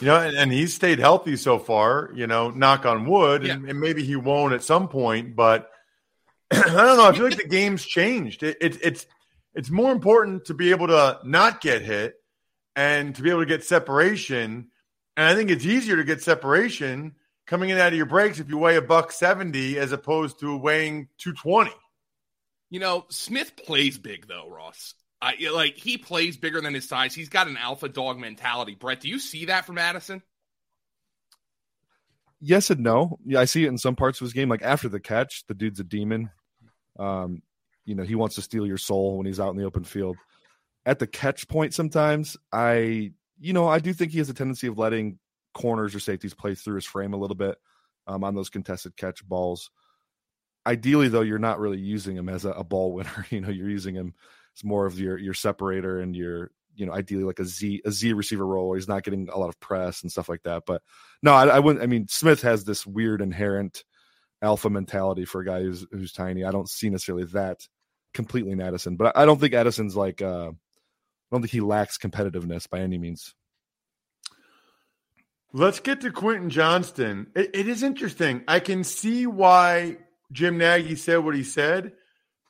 You 0.00 0.06
know, 0.06 0.16
and, 0.16 0.34
and 0.38 0.50
he's 0.50 0.72
stayed 0.72 1.00
healthy 1.00 1.36
so 1.36 1.58
far, 1.58 2.10
you 2.14 2.26
know, 2.26 2.48
knock 2.50 2.86
on 2.86 3.04
wood, 3.04 3.44
and, 3.44 3.68
and 3.68 3.78
maybe 3.78 4.02
he 4.02 4.16
won't 4.16 4.54
at 4.54 4.62
some 4.62 4.88
point, 4.88 5.36
but 5.36 5.68
I 6.50 6.62
don't 6.62 6.96
know. 6.96 7.08
I 7.08 7.12
feel 7.12 7.24
like 7.24 7.36
the 7.36 7.46
game's 7.46 7.84
changed. 7.84 8.42
It, 8.42 8.56
it, 8.60 8.78
it's 8.82 9.06
it's 9.54 9.70
more 9.70 9.92
important 9.92 10.46
to 10.46 10.54
be 10.54 10.70
able 10.70 10.86
to 10.86 11.18
not 11.24 11.60
get 11.60 11.82
hit 11.82 12.14
and 12.74 13.14
to 13.16 13.22
be 13.22 13.28
able 13.28 13.40
to 13.40 13.46
get 13.46 13.64
separation. 13.64 14.68
And 15.16 15.26
I 15.26 15.34
think 15.34 15.50
it's 15.50 15.66
easier 15.66 15.96
to 15.96 16.04
get 16.04 16.22
separation 16.22 17.16
coming 17.48 17.70
in 17.70 17.78
out 17.78 17.92
of 17.92 17.96
your 17.96 18.06
breaks 18.06 18.38
if 18.38 18.48
you 18.48 18.58
weigh 18.58 18.76
a 18.76 18.82
buck 18.82 19.10
seventy 19.10 19.76
as 19.76 19.90
opposed 19.90 20.38
to 20.40 20.56
weighing 20.56 21.08
two 21.18 21.32
twenty. 21.32 21.74
You 22.70 22.78
know, 22.78 23.06
Smith 23.08 23.56
plays 23.56 23.98
big 23.98 24.28
though, 24.28 24.48
Ross. 24.48 24.94
I 25.20 25.34
like 25.52 25.76
he 25.76 25.98
plays 25.98 26.36
bigger 26.36 26.60
than 26.60 26.74
his 26.74 26.88
size. 26.88 27.12
He's 27.12 27.28
got 27.28 27.48
an 27.48 27.56
alpha 27.56 27.88
dog 27.88 28.18
mentality. 28.18 28.76
Brett, 28.76 29.00
do 29.00 29.08
you 29.08 29.18
see 29.18 29.46
that 29.46 29.66
from 29.66 29.78
Addison? 29.78 30.22
yes 32.40 32.70
and 32.70 32.80
no. 32.80 33.18
Yeah, 33.24 33.40
I 33.40 33.44
see 33.44 33.64
it 33.64 33.68
in 33.68 33.78
some 33.78 33.96
parts 33.96 34.20
of 34.20 34.24
his 34.24 34.32
game. 34.32 34.48
Like 34.48 34.62
after 34.62 34.88
the 34.88 35.00
catch, 35.00 35.44
the 35.46 35.54
dude's 35.54 35.80
a 35.80 35.84
demon. 35.84 36.30
Um, 36.98 37.42
you 37.84 37.94
know, 37.94 38.02
he 38.02 38.14
wants 38.14 38.34
to 38.36 38.42
steal 38.42 38.66
your 38.66 38.78
soul 38.78 39.16
when 39.16 39.26
he's 39.26 39.40
out 39.40 39.50
in 39.50 39.56
the 39.56 39.64
open 39.64 39.84
field. 39.84 40.16
At 40.84 40.98
the 40.98 41.06
catch 41.06 41.48
point, 41.48 41.74
sometimes 41.74 42.36
I, 42.52 43.12
you 43.40 43.52
know, 43.52 43.68
I 43.68 43.78
do 43.78 43.92
think 43.92 44.12
he 44.12 44.18
has 44.18 44.28
a 44.28 44.34
tendency 44.34 44.66
of 44.66 44.78
letting 44.78 45.18
corners 45.54 45.94
or 45.94 46.00
safeties 46.00 46.34
play 46.34 46.54
through 46.54 46.76
his 46.76 46.84
frame 46.84 47.12
a 47.12 47.16
little 47.16 47.36
bit 47.36 47.56
um, 48.06 48.24
on 48.24 48.34
those 48.34 48.50
contested 48.50 48.96
catch 48.96 49.26
balls. 49.26 49.70
Ideally, 50.66 51.08
though, 51.08 51.22
you're 51.22 51.38
not 51.38 51.60
really 51.60 51.78
using 51.78 52.16
him 52.16 52.28
as 52.28 52.44
a, 52.44 52.50
a 52.50 52.64
ball 52.64 52.92
winner. 52.92 53.26
You 53.30 53.40
know, 53.40 53.50
you're 53.50 53.70
using 53.70 53.94
him 53.94 54.14
as 54.56 54.64
more 54.64 54.86
of 54.86 54.98
your 54.98 55.18
your 55.18 55.34
separator 55.34 56.00
and 56.00 56.14
your 56.16 56.50
you 56.74 56.86
know 56.86 56.92
ideally 56.92 57.24
like 57.24 57.40
a 57.40 57.44
Z 57.44 57.82
a 57.84 57.90
Z 57.90 58.12
receiver 58.12 58.46
role 58.46 58.74
he's 58.74 58.86
not 58.88 59.02
getting 59.02 59.28
a 59.28 59.38
lot 59.38 59.48
of 59.48 59.58
press 59.60 60.02
and 60.02 60.10
stuff 60.12 60.28
like 60.28 60.42
that. 60.44 60.64
But 60.66 60.82
no, 61.22 61.32
I, 61.32 61.46
I 61.46 61.58
wouldn't. 61.58 61.82
I 61.82 61.86
mean, 61.86 62.06
Smith 62.08 62.42
has 62.42 62.64
this 62.64 62.86
weird 62.86 63.20
inherent 63.20 63.84
alpha 64.42 64.70
mentality 64.70 65.24
for 65.24 65.40
a 65.40 65.44
guy 65.44 65.62
who's 65.62 65.86
who's 65.90 66.12
tiny. 66.12 66.44
I 66.44 66.50
don't 66.50 66.68
see 66.68 66.90
necessarily 66.90 67.24
that 67.26 67.66
completely 68.14 68.52
in 68.52 68.60
Addison, 68.60 68.96
but 68.96 69.16
I 69.16 69.24
don't 69.24 69.40
think 69.40 69.54
Addison's 69.54 69.96
like. 69.96 70.22
uh 70.22 70.52
I 71.30 71.36
don't 71.36 71.42
think 71.42 71.52
he 71.52 71.60
lacks 71.60 71.98
competitiveness 71.98 72.70
by 72.70 72.80
any 72.80 72.96
means. 72.96 73.34
Let's 75.52 75.80
get 75.80 76.02
to 76.02 76.10
Quentin 76.10 76.50
Johnston. 76.50 77.28
It, 77.34 77.50
it 77.54 77.68
is 77.68 77.82
interesting. 77.82 78.44
I 78.46 78.60
can 78.60 78.84
see 78.84 79.26
why 79.26 79.96
Jim 80.30 80.58
Nagy 80.58 80.94
said 80.96 81.18
what 81.18 81.34
he 81.34 81.42
said 81.42 81.92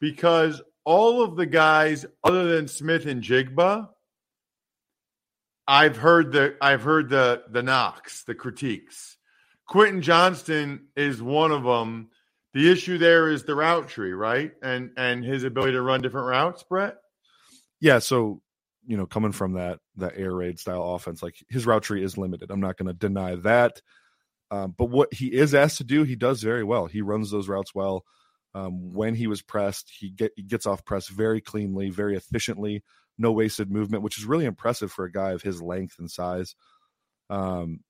because 0.00 0.60
all 0.84 1.22
of 1.22 1.36
the 1.36 1.46
guys 1.46 2.06
other 2.24 2.56
than 2.56 2.66
Smith-Njigba, 2.66 3.88
I've 5.68 5.96
heard 5.98 6.32
the 6.32 6.56
I've 6.62 6.82
heard 6.82 7.10
the 7.10 7.42
the 7.50 7.62
knocks, 7.62 8.24
the 8.24 8.34
critiques. 8.34 9.18
Quentin 9.66 10.00
Johnston 10.00 10.86
is 10.96 11.22
one 11.22 11.52
of 11.52 11.62
them. 11.62 12.08
The 12.54 12.72
issue 12.72 12.96
there 12.96 13.28
is 13.28 13.44
the 13.44 13.54
route 13.54 13.88
tree, 13.88 14.12
right? 14.12 14.52
And 14.62 14.92
and 14.96 15.22
his 15.22 15.44
ability 15.44 15.72
to 15.72 15.82
run 15.82 16.00
different 16.00 16.28
routes, 16.28 16.62
Brett. 16.62 16.96
Yeah, 17.80 17.98
so 17.98 18.40
you 18.88 18.96
know, 18.96 19.06
coming 19.06 19.32
from 19.32 19.52
that 19.52 19.80
that 19.96 20.14
air 20.16 20.34
raid 20.34 20.58
style 20.58 20.94
offense, 20.94 21.22
like 21.22 21.36
his 21.50 21.66
route 21.66 21.82
tree 21.82 22.02
is 22.02 22.16
limited. 22.16 22.50
I'm 22.50 22.60
not 22.60 22.78
going 22.78 22.86
to 22.86 22.94
deny 22.94 23.34
that. 23.36 23.82
Um, 24.50 24.74
but 24.76 24.86
what 24.86 25.12
he 25.12 25.26
is 25.26 25.54
asked 25.54 25.76
to 25.76 25.84
do, 25.84 26.04
he 26.04 26.16
does 26.16 26.42
very 26.42 26.64
well. 26.64 26.86
He 26.86 27.02
runs 27.02 27.30
those 27.30 27.48
routes 27.48 27.74
well. 27.74 28.06
Um, 28.54 28.94
when 28.94 29.14
he 29.14 29.26
was 29.26 29.42
pressed, 29.42 29.92
he 29.96 30.08
get 30.08 30.32
he 30.36 30.42
gets 30.42 30.64
off 30.64 30.86
press 30.86 31.06
very 31.06 31.42
cleanly, 31.42 31.90
very 31.90 32.16
efficiently, 32.16 32.82
no 33.18 33.30
wasted 33.30 33.70
movement, 33.70 34.02
which 34.02 34.16
is 34.16 34.24
really 34.24 34.46
impressive 34.46 34.90
for 34.90 35.04
a 35.04 35.12
guy 35.12 35.32
of 35.32 35.42
his 35.42 35.60
length 35.60 35.98
and 35.98 36.10
size. 36.10 36.56
Um, 37.28 37.80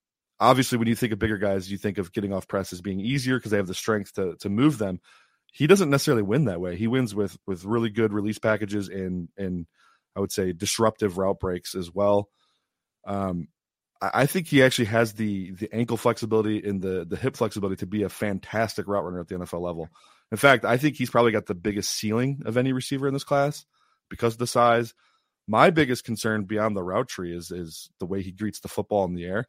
obviously, 0.41 0.79
when 0.79 0.89
you 0.89 0.97
think 0.97 1.13
of 1.13 1.21
bigger 1.21 1.39
guys, 1.39 1.71
you 1.71 1.79
think 1.79 1.99
of 1.99 2.13
getting 2.13 2.33
off 2.33 2.49
press 2.49 2.73
as 2.73 2.81
being 2.81 2.99
easier 2.99 3.39
because 3.39 3.53
they 3.53 3.57
have 3.57 3.69
the 3.69 3.73
strength 3.75 4.15
to 4.15 4.35
to 4.41 4.49
move 4.49 4.79
them. 4.79 5.01
He 5.53 5.69
doesn't 5.69 5.91
necessarily 5.91 6.25
win 6.25 6.47
that 6.47 6.61
way. 6.61 6.75
He 6.75 6.89
wins 6.89 7.15
with 7.15 7.39
with 7.47 7.65
really 7.65 7.91
good 7.91 8.13
release 8.13 8.41
packages 8.41 8.89
and 8.89 9.29
and 9.39 9.69
I 10.19 10.21
would 10.21 10.33
say 10.33 10.53
disruptive 10.53 11.17
route 11.17 11.39
breaks 11.39 11.77
as 11.77 11.95
well. 11.95 12.29
Um, 13.07 13.47
I, 14.03 14.11
I 14.15 14.27
think 14.27 14.49
he 14.49 14.65
actually 14.65 14.87
has 14.87 15.13
the 15.13 15.53
the 15.53 15.73
ankle 15.73 15.97
flexibility 15.97 16.69
and 16.69 16.83
the 16.83 17.07
the 17.09 17.17
hip 17.17 17.37
flexibility 17.37 17.77
to 17.77 17.87
be 17.87 18.03
a 18.03 18.09
fantastic 18.09 18.89
route 18.89 19.05
runner 19.05 19.21
at 19.21 19.29
the 19.29 19.37
NFL 19.37 19.61
level. 19.61 19.89
In 20.33 20.37
fact, 20.37 20.65
I 20.65 20.77
think 20.77 20.97
he's 20.97 21.09
probably 21.09 21.31
got 21.31 21.47
the 21.47 21.55
biggest 21.55 21.93
ceiling 21.93 22.43
of 22.47 22.57
any 22.57 22.73
receiver 22.73 23.07
in 23.07 23.15
this 23.15 23.23
class 23.23 23.65
because 24.11 24.35
of 24.35 24.39
the 24.41 24.47
size. 24.49 24.93
My 25.47 25.71
biggest 25.71 26.05
concern 26.05 26.45
beyond 26.45 26.77
the 26.77 26.83
route 26.83 27.09
tree 27.09 27.35
is 27.35 27.53
is 27.53 27.89
the 28.01 28.07
way 28.07 28.21
he 28.21 28.33
greets 28.33 28.59
the 28.59 28.69
football 28.69 29.05
in 29.05 29.15
the 29.15 29.25
air. 29.25 29.47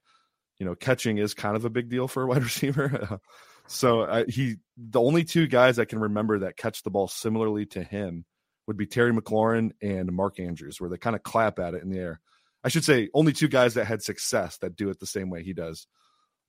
You 0.60 0.68
know, 0.68 0.76
catching 0.76 1.18
is 1.18 1.34
kind 1.34 1.56
of 1.56 1.66
a 1.66 1.70
big 1.72 1.90
deal 1.90 2.08
for 2.08 2.22
a 2.22 2.28
wide 2.28 2.44
receiver. 2.52 3.20
so 3.66 4.02
uh, 4.02 4.26
he, 4.28 4.58
the 4.78 5.02
only 5.02 5.24
two 5.24 5.48
guys 5.48 5.80
I 5.80 5.86
can 5.86 5.98
remember 5.98 6.40
that 6.40 6.58
catch 6.58 6.84
the 6.84 6.92
ball 6.92 7.08
similarly 7.08 7.66
to 7.68 7.82
him 7.82 8.26
would 8.70 8.78
be 8.78 8.86
Terry 8.86 9.12
McLaurin 9.12 9.72
and 9.82 10.12
Mark 10.12 10.40
Andrews, 10.40 10.80
where 10.80 10.92
they 10.92 10.98
kind 10.98 11.16
of 11.16 11.24
clap 11.24 11.58
at 11.58 11.74
it 11.74 11.82
in 11.82 11.90
the 11.90 11.98
air. 11.98 12.22
I 12.64 12.70
should 12.70 12.86
say 12.86 13.10
only 13.16 13.34
two 13.34 13.48
guys 13.48 13.74
that 13.74 13.86
had 13.86 14.04
success 14.04 14.58
that 14.58 14.76
do 14.76 14.92
it 14.92 15.00
the 15.00 15.08
same 15.08 15.32
way 15.32 15.42
he 15.42 15.54
does. 15.54 15.88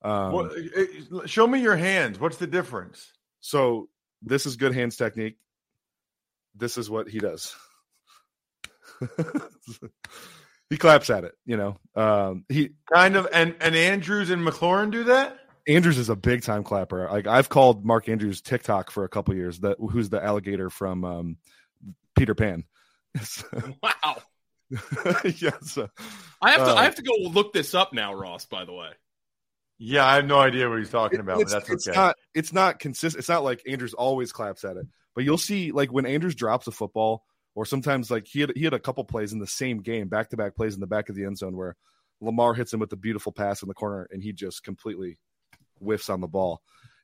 Um, 0.03 0.33
Well, 0.33 0.51
eh, 0.55 0.85
eh, 0.85 1.27
show 1.27 1.47
me 1.47 1.63
your 1.63 1.77
hands. 1.77 2.21
What's 2.21 2.37
the 2.37 2.47
difference? 2.47 3.11
so 3.41 3.89
this 4.21 4.45
is 4.45 4.57
good 4.57 4.75
hands 4.75 4.97
technique. 4.97 5.39
This 6.55 6.77
is 6.77 6.91
what 6.91 7.09
he 7.09 7.21
does. 7.21 7.57
he 10.69 10.77
claps 10.77 11.09
at 11.09 11.25
it, 11.25 11.33
you 11.47 11.57
know. 11.57 11.79
Um, 11.97 12.45
he 12.51 12.73
Kind 12.93 13.17
of, 13.17 13.29
and 13.33 13.57
and 13.63 13.75
Andrews 13.75 14.29
and 14.29 14.47
McLaurin 14.47 14.91
do 14.91 15.05
that. 15.05 15.39
Andrews 15.67 15.97
is 15.97 16.11
a 16.11 16.17
big 16.17 16.43
time 16.43 16.65
clapper. 16.65 17.09
Like 17.11 17.27
I've 17.27 17.49
called 17.49 17.83
Mark 17.83 18.11
Andrews 18.11 18.43
TikTok 18.43 18.91
for 18.91 19.05
a 19.05 19.09
couple 19.09 19.35
years. 19.35 19.61
That 19.61 19.79
who's 19.79 20.11
the 20.11 20.23
alligator 20.23 20.69
from 20.69 21.03
um, 21.07 21.37
Peter 22.17 22.35
Pan. 22.35 22.65
Wow. 23.83 24.17
yes. 25.25 25.79
I 26.41 26.51
have 26.53 26.61
to 26.61 26.71
Uh, 26.71 26.75
I 26.75 26.85
have 26.85 26.95
to 26.95 27.03
go 27.03 27.13
look 27.29 27.53
this 27.53 27.75
up 27.75 27.93
now, 27.93 28.15
Ross. 28.15 28.47
By 28.47 28.65
the 28.65 28.73
way. 28.73 28.91
Yeah, 29.79 30.07
I 30.07 30.17
have 30.17 30.27
no 30.27 30.39
idea 30.39 30.69
what 30.69 30.79
he's 30.79 30.91
talking 30.91 31.21
about, 31.21 31.37
but 31.37 31.43
it's, 31.43 31.53
that's 31.53 31.71
it's 31.71 31.89
okay. 31.89 31.99
not 31.99 32.17
it's 32.35 32.53
not 32.53 32.79
consistent. 32.79 33.19
It's 33.19 33.29
not 33.29 33.43
like 33.43 33.63
Andrews 33.67 33.95
always 33.95 34.31
claps 34.31 34.63
at 34.63 34.77
it, 34.77 34.87
but 35.15 35.25
you'll 35.25 35.39
see 35.39 35.73
like 35.73 35.91
when 35.91 36.07
Andrews 36.07 36.35
drops 36.37 36.67
a 36.69 36.71
football, 36.71 37.25
or 37.55 37.65
sometimes 37.65 38.11
like 38.11 38.27
he 38.27 38.43
had 38.43 38.53
he 38.55 38.63
had 38.63 38.75
a 38.75 38.79
couple 38.79 39.03
plays 39.05 39.33
in 39.33 39.39
the 39.39 39.47
same 39.47 39.79
game, 39.79 40.09
back 40.09 40.31
to 40.31 40.37
back 40.37 40.55
plays 40.55 40.75
in 40.75 40.81
the 40.81 40.87
back 40.87 41.09
of 41.09 41.17
the 41.17 41.25
end 41.25 41.39
zone 41.39 41.57
where 41.57 41.77
Lamar 42.21 42.55
hits 42.55 42.73
him 42.73 42.81
with 42.81 42.93
a 42.93 42.97
beautiful 42.97 43.33
pass 43.33 43.63
in 43.63 43.69
the 43.69 43.75
corner 43.75 44.07
and 44.13 44.23
he 44.23 44.33
just 44.33 44.63
completely 44.63 45.19
whiffs 45.79 46.11
on 46.11 46.21
the 46.21 46.29
ball. 46.29 46.61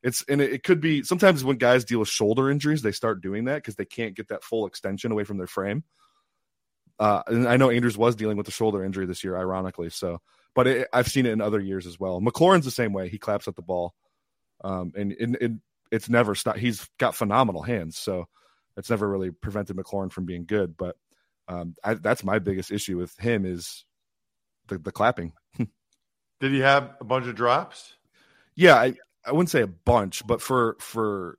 It's 0.06 0.24
and 0.28 0.40
it, 0.40 0.52
it 0.52 0.62
could 0.62 0.80
be 0.80 1.02
sometimes 1.02 1.42
when 1.42 1.56
guys 1.56 1.84
deal 1.84 1.98
with 1.98 2.08
shoulder 2.08 2.48
injuries, 2.48 2.80
they 2.80 2.92
start 2.92 3.20
doing 3.20 3.46
that 3.46 3.56
because 3.56 3.74
they 3.74 3.84
can't 3.84 4.14
get 4.14 4.28
that 4.28 4.44
full 4.44 4.64
extension 4.64 5.10
away 5.10 5.24
from 5.24 5.36
their 5.36 5.48
frame. 5.48 5.82
Uh, 7.00 7.22
and 7.26 7.48
I 7.48 7.56
know 7.56 7.70
Andrews 7.70 7.98
was 7.98 8.14
dealing 8.14 8.36
with 8.36 8.46
a 8.46 8.52
shoulder 8.52 8.84
injury 8.84 9.04
this 9.06 9.24
year, 9.24 9.36
ironically. 9.36 9.90
So, 9.90 10.20
but 10.54 10.68
it, 10.68 10.88
I've 10.92 11.08
seen 11.08 11.26
it 11.26 11.32
in 11.32 11.40
other 11.40 11.58
years 11.58 11.88
as 11.88 11.98
well. 11.98 12.20
McLaurin's 12.20 12.64
the 12.64 12.70
same 12.70 12.92
way; 12.92 13.08
he 13.08 13.18
claps 13.18 13.48
at 13.48 13.56
the 13.56 13.62
ball, 13.62 13.94
um, 14.62 14.92
and, 14.94 15.10
and, 15.10 15.36
and 15.40 15.60
it's 15.90 16.08
never 16.08 16.36
stopped. 16.36 16.60
He's 16.60 16.88
got 16.98 17.16
phenomenal 17.16 17.62
hands, 17.62 17.98
so 17.98 18.28
it's 18.76 18.90
never 18.90 19.08
really 19.08 19.32
prevented 19.32 19.76
McLaurin 19.76 20.12
from 20.12 20.24
being 20.24 20.44
good. 20.46 20.76
But 20.76 20.94
um, 21.48 21.74
I, 21.82 21.94
that's 21.94 22.22
my 22.22 22.38
biggest 22.38 22.70
issue 22.70 22.96
with 22.96 23.18
him 23.18 23.44
is 23.44 23.84
the, 24.68 24.78
the 24.78 24.92
clapping. 24.92 25.32
Did 25.58 26.52
he 26.52 26.60
have 26.60 26.92
a 27.00 27.04
bunch 27.04 27.26
of 27.26 27.34
drops? 27.34 27.94
Yeah, 28.54 28.76
I, 28.76 28.94
I 29.26 29.32
wouldn't 29.32 29.50
say 29.50 29.62
a 29.62 29.66
bunch, 29.66 30.26
but 30.26 30.40
for 30.40 30.76
for 30.78 31.38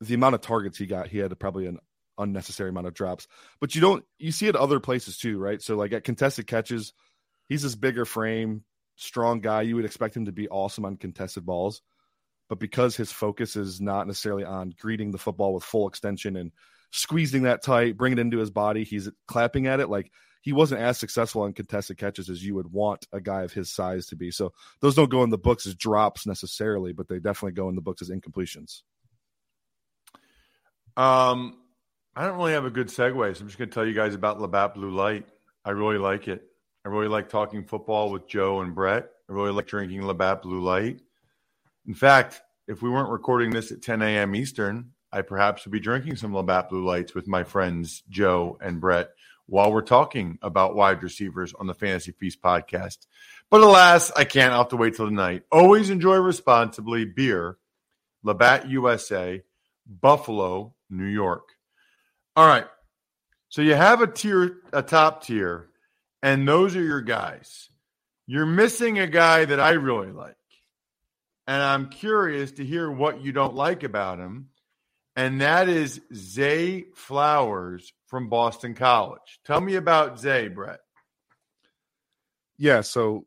the 0.00 0.14
amount 0.14 0.34
of 0.34 0.40
targets 0.40 0.78
he 0.78 0.86
got, 0.86 1.08
he 1.08 1.18
had 1.18 1.38
probably 1.38 1.66
an 1.66 1.78
unnecessary 2.18 2.70
amount 2.70 2.86
of 2.88 2.94
drops. 2.94 3.28
But 3.60 3.74
you 3.74 3.80
don't 3.80 4.04
you 4.18 4.32
see 4.32 4.48
it 4.48 4.56
other 4.56 4.80
places 4.80 5.16
too, 5.16 5.38
right? 5.38 5.62
So 5.62 5.76
like 5.76 5.92
at 5.92 6.04
contested 6.04 6.46
catches, 6.46 6.92
he's 7.48 7.62
this 7.62 7.74
bigger 7.74 8.04
frame, 8.04 8.64
strong 8.96 9.40
guy. 9.40 9.62
You 9.62 9.76
would 9.76 9.84
expect 9.84 10.16
him 10.16 10.26
to 10.26 10.32
be 10.32 10.48
awesome 10.48 10.84
on 10.84 10.96
contested 10.96 11.46
balls. 11.46 11.82
But 12.48 12.58
because 12.58 12.96
his 12.96 13.10
focus 13.10 13.56
is 13.56 13.80
not 13.80 14.06
necessarily 14.06 14.44
on 14.44 14.74
greeting 14.78 15.10
the 15.10 15.18
football 15.18 15.54
with 15.54 15.64
full 15.64 15.88
extension 15.88 16.36
and 16.36 16.52
squeezing 16.90 17.44
that 17.44 17.62
tight, 17.62 17.96
bringing 17.96 18.18
it 18.18 18.22
into 18.22 18.38
his 18.38 18.50
body, 18.50 18.84
he's 18.84 19.08
clapping 19.26 19.66
at 19.66 19.80
it 19.80 19.88
like 19.88 20.10
he 20.42 20.52
wasn't 20.52 20.80
as 20.80 20.98
successful 20.98 21.42
on 21.42 21.52
contested 21.52 21.96
catches 21.96 22.28
as 22.28 22.44
you 22.44 22.56
would 22.56 22.70
want 22.70 23.06
a 23.12 23.20
guy 23.20 23.42
of 23.42 23.52
his 23.52 23.70
size 23.70 24.06
to 24.08 24.16
be. 24.16 24.30
So 24.30 24.52
those 24.80 24.96
don't 24.96 25.10
go 25.10 25.22
in 25.22 25.30
the 25.30 25.38
books 25.38 25.66
as 25.66 25.74
drops 25.76 26.26
necessarily, 26.26 26.92
but 26.92 27.08
they 27.08 27.20
definitely 27.20 27.52
go 27.52 27.68
in 27.68 27.76
the 27.76 27.80
books 27.80 28.02
as 28.02 28.10
incompletions. 28.10 28.82
Um, 30.96 31.58
I 32.16 32.26
don't 32.26 32.36
really 32.36 32.52
have 32.52 32.64
a 32.64 32.70
good 32.70 32.88
segue, 32.88 33.36
so 33.36 33.40
I'm 33.40 33.46
just 33.46 33.56
going 33.56 33.70
to 33.70 33.74
tell 33.74 33.86
you 33.86 33.94
guys 33.94 34.14
about 34.14 34.40
Labatt 34.40 34.74
Blue 34.74 34.90
Light. 34.90 35.26
I 35.64 35.70
really 35.70 35.98
like 35.98 36.26
it. 36.26 36.42
I 36.84 36.88
really 36.88 37.08
like 37.08 37.28
talking 37.28 37.62
football 37.62 38.10
with 38.10 38.26
Joe 38.26 38.60
and 38.60 38.74
Brett. 38.74 39.08
I 39.30 39.32
really 39.32 39.52
like 39.52 39.68
drinking 39.68 40.04
Labatt 40.04 40.42
Blue 40.42 40.60
Light. 40.60 41.00
In 41.86 41.94
fact, 41.94 42.42
if 42.66 42.82
we 42.82 42.90
weren't 42.90 43.10
recording 43.10 43.50
this 43.50 43.70
at 43.70 43.80
10 43.80 44.02
a.m. 44.02 44.34
Eastern, 44.34 44.90
I 45.12 45.22
perhaps 45.22 45.64
would 45.64 45.72
be 45.72 45.78
drinking 45.78 46.16
some 46.16 46.34
Labatt 46.34 46.68
Blue 46.68 46.84
Lights 46.84 47.14
with 47.14 47.28
my 47.28 47.44
friends 47.44 48.02
Joe 48.08 48.58
and 48.60 48.80
Brett 48.80 49.10
while 49.52 49.70
we're 49.70 49.82
talking 49.82 50.38
about 50.40 50.74
wide 50.74 51.02
receivers 51.02 51.52
on 51.52 51.66
the 51.66 51.74
Fantasy 51.74 52.10
Feast 52.12 52.40
podcast. 52.40 53.06
But 53.50 53.60
alas, 53.60 54.10
I 54.16 54.24
can't. 54.24 54.50
I'll 54.50 54.60
have 54.60 54.68
to 54.68 54.78
wait 54.78 54.96
till 54.96 55.04
tonight. 55.04 55.42
Always 55.52 55.90
enjoy 55.90 56.16
responsibly. 56.16 57.04
Beer, 57.04 57.58
Labatt 58.22 58.70
USA, 58.70 59.42
Buffalo, 59.86 60.72
New 60.88 61.04
York. 61.04 61.50
All 62.34 62.46
right. 62.46 62.64
So 63.50 63.60
you 63.60 63.74
have 63.74 64.00
a 64.00 64.06
tier, 64.06 64.56
a 64.72 64.80
top 64.80 65.22
tier, 65.22 65.68
and 66.22 66.48
those 66.48 66.74
are 66.74 66.82
your 66.82 67.02
guys. 67.02 67.68
You're 68.26 68.46
missing 68.46 69.00
a 69.00 69.06
guy 69.06 69.44
that 69.44 69.60
I 69.60 69.72
really 69.72 70.12
like. 70.12 70.34
And 71.46 71.60
I'm 71.60 71.90
curious 71.90 72.52
to 72.52 72.64
hear 72.64 72.90
what 72.90 73.22
you 73.22 73.32
don't 73.32 73.54
like 73.54 73.82
about 73.82 74.18
him. 74.18 74.48
And 75.14 75.40
that 75.40 75.68
is 75.68 76.00
Zay 76.14 76.86
Flowers 76.94 77.92
from 78.06 78.28
Boston 78.28 78.74
College. 78.74 79.40
Tell 79.44 79.60
me 79.60 79.74
about 79.74 80.18
Zay, 80.18 80.48
Brett. 80.48 80.80
Yeah, 82.56 82.80
so 82.80 83.26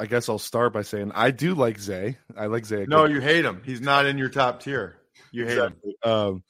I 0.00 0.06
guess 0.06 0.28
I'll 0.28 0.38
start 0.38 0.72
by 0.72 0.82
saying 0.82 1.12
I 1.14 1.30
do 1.30 1.54
like 1.54 1.78
Zay. 1.78 2.18
I 2.36 2.46
like 2.46 2.66
Zay. 2.66 2.86
No, 2.88 3.04
you 3.04 3.20
hate 3.20 3.44
him. 3.44 3.62
He's 3.64 3.80
not 3.80 4.06
in 4.06 4.18
your 4.18 4.30
top 4.30 4.60
tier. 4.60 4.96
You 5.30 5.46
hate 5.46 5.58
him. 5.58 5.74
Um, 6.02 6.42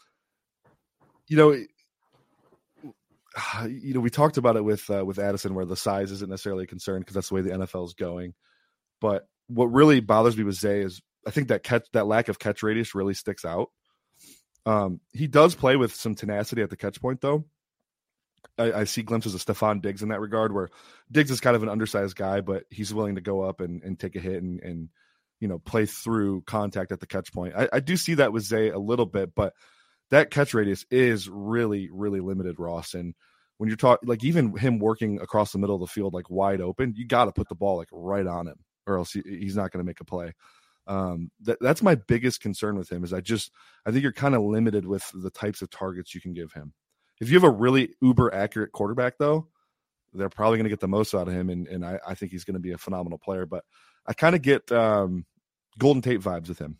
you 1.28 1.36
know, 1.36 1.52
you 3.68 3.94
know, 3.94 4.00
we 4.00 4.10
talked 4.10 4.36
about 4.36 4.56
it 4.56 4.64
with 4.64 4.88
uh, 4.90 5.04
with 5.04 5.18
Addison, 5.18 5.54
where 5.54 5.64
the 5.64 5.76
size 5.76 6.10
isn't 6.10 6.30
necessarily 6.30 6.64
a 6.64 6.66
concern 6.66 7.00
because 7.00 7.14
that's 7.14 7.28
the 7.28 7.34
way 7.34 7.40
the 7.42 7.50
NFL 7.50 7.86
is 7.86 7.94
going. 7.94 8.34
But 9.00 9.26
what 9.48 9.66
really 9.66 10.00
bothers 10.00 10.36
me 10.36 10.44
with 10.44 10.56
Zay 10.56 10.80
is 10.80 11.02
I 11.26 11.30
think 11.30 11.48
that 11.48 11.62
catch 11.62 11.86
that 11.92 12.06
lack 12.06 12.28
of 12.28 12.38
catch 12.38 12.62
radius 12.62 12.94
really 12.94 13.14
sticks 13.14 13.44
out. 13.44 13.68
Um, 14.64 15.00
he 15.12 15.26
does 15.26 15.54
play 15.54 15.76
with 15.76 15.94
some 15.94 16.14
tenacity 16.14 16.62
at 16.62 16.70
the 16.70 16.76
catch 16.76 17.00
point, 17.00 17.20
though. 17.20 17.44
I, 18.58 18.72
I 18.72 18.84
see 18.84 19.02
glimpses 19.02 19.34
of 19.34 19.44
Stefon 19.44 19.80
Diggs 19.80 20.02
in 20.02 20.10
that 20.10 20.20
regard, 20.20 20.52
where 20.52 20.68
Diggs 21.10 21.30
is 21.30 21.40
kind 21.40 21.56
of 21.56 21.62
an 21.62 21.68
undersized 21.68 22.16
guy, 22.16 22.40
but 22.40 22.64
he's 22.70 22.92
willing 22.92 23.14
to 23.14 23.20
go 23.20 23.42
up 23.42 23.60
and, 23.60 23.82
and 23.82 23.98
take 23.98 24.16
a 24.16 24.20
hit 24.20 24.42
and, 24.42 24.60
and 24.60 24.88
you 25.40 25.48
know 25.48 25.58
play 25.58 25.86
through 25.86 26.42
contact 26.42 26.92
at 26.92 27.00
the 27.00 27.06
catch 27.06 27.32
point. 27.32 27.54
I, 27.56 27.68
I 27.72 27.80
do 27.80 27.96
see 27.96 28.14
that 28.14 28.32
with 28.32 28.44
Zay 28.44 28.70
a 28.70 28.78
little 28.78 29.06
bit, 29.06 29.34
but 29.34 29.54
that 30.10 30.30
catch 30.30 30.54
radius 30.54 30.84
is 30.90 31.28
really 31.28 31.88
really 31.90 32.20
limited, 32.20 32.58
Ross. 32.58 32.94
And 32.94 33.14
when 33.58 33.68
you're 33.68 33.76
talking 33.76 34.08
like 34.08 34.24
even 34.24 34.56
him 34.56 34.78
working 34.78 35.20
across 35.20 35.52
the 35.52 35.58
middle 35.58 35.76
of 35.76 35.80
the 35.80 35.86
field 35.86 36.14
like 36.14 36.30
wide 36.30 36.60
open, 36.60 36.94
you 36.96 37.06
got 37.06 37.26
to 37.26 37.32
put 37.32 37.48
the 37.48 37.54
ball 37.54 37.76
like 37.76 37.88
right 37.92 38.26
on 38.26 38.46
him, 38.46 38.56
or 38.86 38.98
else 38.98 39.12
he, 39.12 39.22
he's 39.24 39.56
not 39.56 39.70
going 39.70 39.82
to 39.82 39.88
make 39.88 40.00
a 40.00 40.04
play. 40.04 40.32
Um, 40.86 41.30
that 41.42 41.58
that's 41.60 41.82
my 41.82 41.94
biggest 41.94 42.40
concern 42.40 42.76
with 42.76 42.90
him 42.90 43.04
is 43.04 43.12
I 43.12 43.20
just 43.20 43.52
I 43.86 43.90
think 43.90 44.02
you're 44.02 44.12
kind 44.12 44.34
of 44.34 44.42
limited 44.42 44.86
with 44.86 45.08
the 45.14 45.30
types 45.30 45.62
of 45.62 45.70
targets 45.70 46.14
you 46.14 46.20
can 46.20 46.32
give 46.32 46.52
him. 46.52 46.72
If 47.20 47.28
you 47.28 47.34
have 47.34 47.44
a 47.44 47.50
really 47.50 47.94
uber 48.00 48.34
accurate 48.34 48.72
quarterback, 48.72 49.18
though, 49.18 49.48
they're 50.12 50.28
probably 50.28 50.58
going 50.58 50.64
to 50.64 50.70
get 50.70 50.80
the 50.80 50.88
most 50.88 51.14
out 51.14 51.28
of 51.28 51.34
him, 51.34 51.50
and 51.50 51.68
and 51.68 51.84
I, 51.84 51.98
I 52.06 52.14
think 52.14 52.32
he's 52.32 52.44
going 52.44 52.54
to 52.54 52.60
be 52.60 52.72
a 52.72 52.78
phenomenal 52.78 53.18
player. 53.18 53.46
But 53.46 53.64
I 54.06 54.12
kind 54.12 54.34
of 54.34 54.42
get 54.42 54.70
um, 54.72 55.24
Golden 55.78 56.02
Tate 56.02 56.20
vibes 56.20 56.48
with 56.48 56.58
him. 56.58 56.78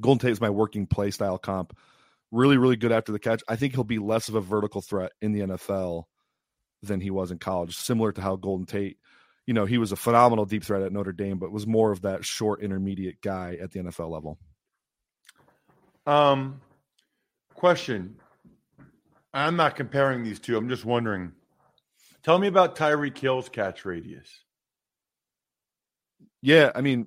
Golden 0.00 0.20
Tate 0.20 0.32
is 0.32 0.40
my 0.40 0.50
working 0.50 0.86
play 0.86 1.10
style 1.10 1.38
comp. 1.38 1.76
Really, 2.30 2.56
really 2.56 2.76
good 2.76 2.92
after 2.92 3.12
the 3.12 3.18
catch. 3.18 3.42
I 3.48 3.56
think 3.56 3.74
he'll 3.74 3.84
be 3.84 3.98
less 3.98 4.28
of 4.28 4.34
a 4.34 4.40
vertical 4.40 4.80
threat 4.80 5.12
in 5.20 5.32
the 5.32 5.40
NFL 5.40 6.04
than 6.82 7.00
he 7.00 7.10
was 7.10 7.30
in 7.30 7.38
college, 7.38 7.76
similar 7.76 8.10
to 8.12 8.20
how 8.20 8.36
Golden 8.36 8.66
Tate, 8.66 8.96
you 9.46 9.54
know, 9.54 9.64
he 9.64 9.78
was 9.78 9.92
a 9.92 9.96
phenomenal 9.96 10.44
deep 10.44 10.64
threat 10.64 10.82
at 10.82 10.92
Notre 10.92 11.12
Dame, 11.12 11.38
but 11.38 11.50
was 11.50 11.66
more 11.66 11.90
of 11.90 12.02
that 12.02 12.24
short 12.24 12.62
intermediate 12.62 13.20
guy 13.20 13.58
at 13.60 13.72
the 13.72 13.80
NFL 13.80 14.10
level. 14.10 14.38
Um, 16.06 16.60
question. 17.54 18.16
I'm 19.34 19.56
not 19.56 19.76
comparing 19.76 20.22
these 20.22 20.38
two. 20.38 20.56
I'm 20.56 20.68
just 20.68 20.84
wondering. 20.84 21.32
Tell 22.22 22.38
me 22.38 22.46
about 22.46 22.76
Tyreek 22.76 23.16
Hill's 23.18 23.48
catch 23.48 23.84
radius. 23.84 24.28
Yeah, 26.40 26.70
I 26.74 26.80
mean, 26.80 27.06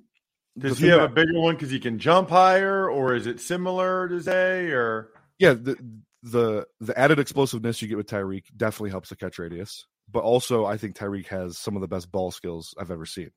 Does 0.58 0.78
he 0.78 0.88
have 0.88 1.02
a 1.02 1.08
bigger 1.08 1.38
one 1.38 1.54
because 1.54 1.70
he 1.70 1.78
can 1.78 1.98
jump 1.98 2.30
higher, 2.30 2.90
or 2.90 3.14
is 3.14 3.26
it 3.26 3.40
similar 3.40 4.08
to 4.08 4.20
Zay? 4.20 4.70
Or 4.70 5.10
yeah, 5.38 5.54
the 5.54 5.76
the 6.22 6.66
the 6.80 6.98
added 6.98 7.18
explosiveness 7.18 7.80
you 7.80 7.88
get 7.88 7.96
with 7.96 8.08
Tyreek 8.08 8.44
definitely 8.56 8.90
helps 8.90 9.10
the 9.10 9.16
catch 9.16 9.38
radius. 9.38 9.86
But 10.10 10.22
also, 10.22 10.64
I 10.64 10.76
think 10.76 10.96
Tyreek 10.96 11.26
has 11.28 11.58
some 11.58 11.74
of 11.76 11.82
the 11.82 11.88
best 11.88 12.12
ball 12.12 12.30
skills 12.30 12.74
I've 12.78 12.90
ever 12.90 13.06
seen. 13.06 13.30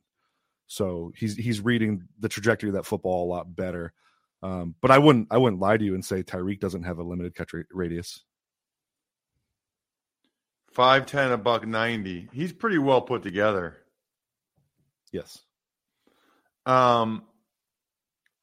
So 0.68 1.12
he's 1.16 1.36
he's 1.36 1.62
reading 1.62 2.04
the 2.20 2.30
trajectory 2.30 2.70
of 2.70 2.76
that 2.76 2.86
football 2.86 3.26
a 3.26 3.30
lot 3.30 3.56
better. 3.56 3.92
Um, 4.44 4.76
but 4.82 4.92
I 4.92 5.00
wouldn't 5.00 5.28
I 5.32 5.38
wouldn't 5.38 5.62
lie 5.62 5.78
to 5.78 5.84
you 5.84 5.96
and 5.96 6.06
say 6.06 6.22
Tyreek 6.24 6.60
doesn't 6.60 6.84
have 6.84 7.00
a 7.00 7.04
limited 7.04 7.36
catch 7.36 7.52
radius. 7.72 8.24
Five 10.72 11.08
ten, 11.08 11.32
a 11.32 11.38
buck 11.38 11.66
ninety. 11.66 12.30
He's 12.32 12.54
pretty 12.54 12.78
well 12.78 13.02
put 13.02 13.24
together. 13.24 13.78
Yes. 15.12 15.40
Um. 16.68 17.24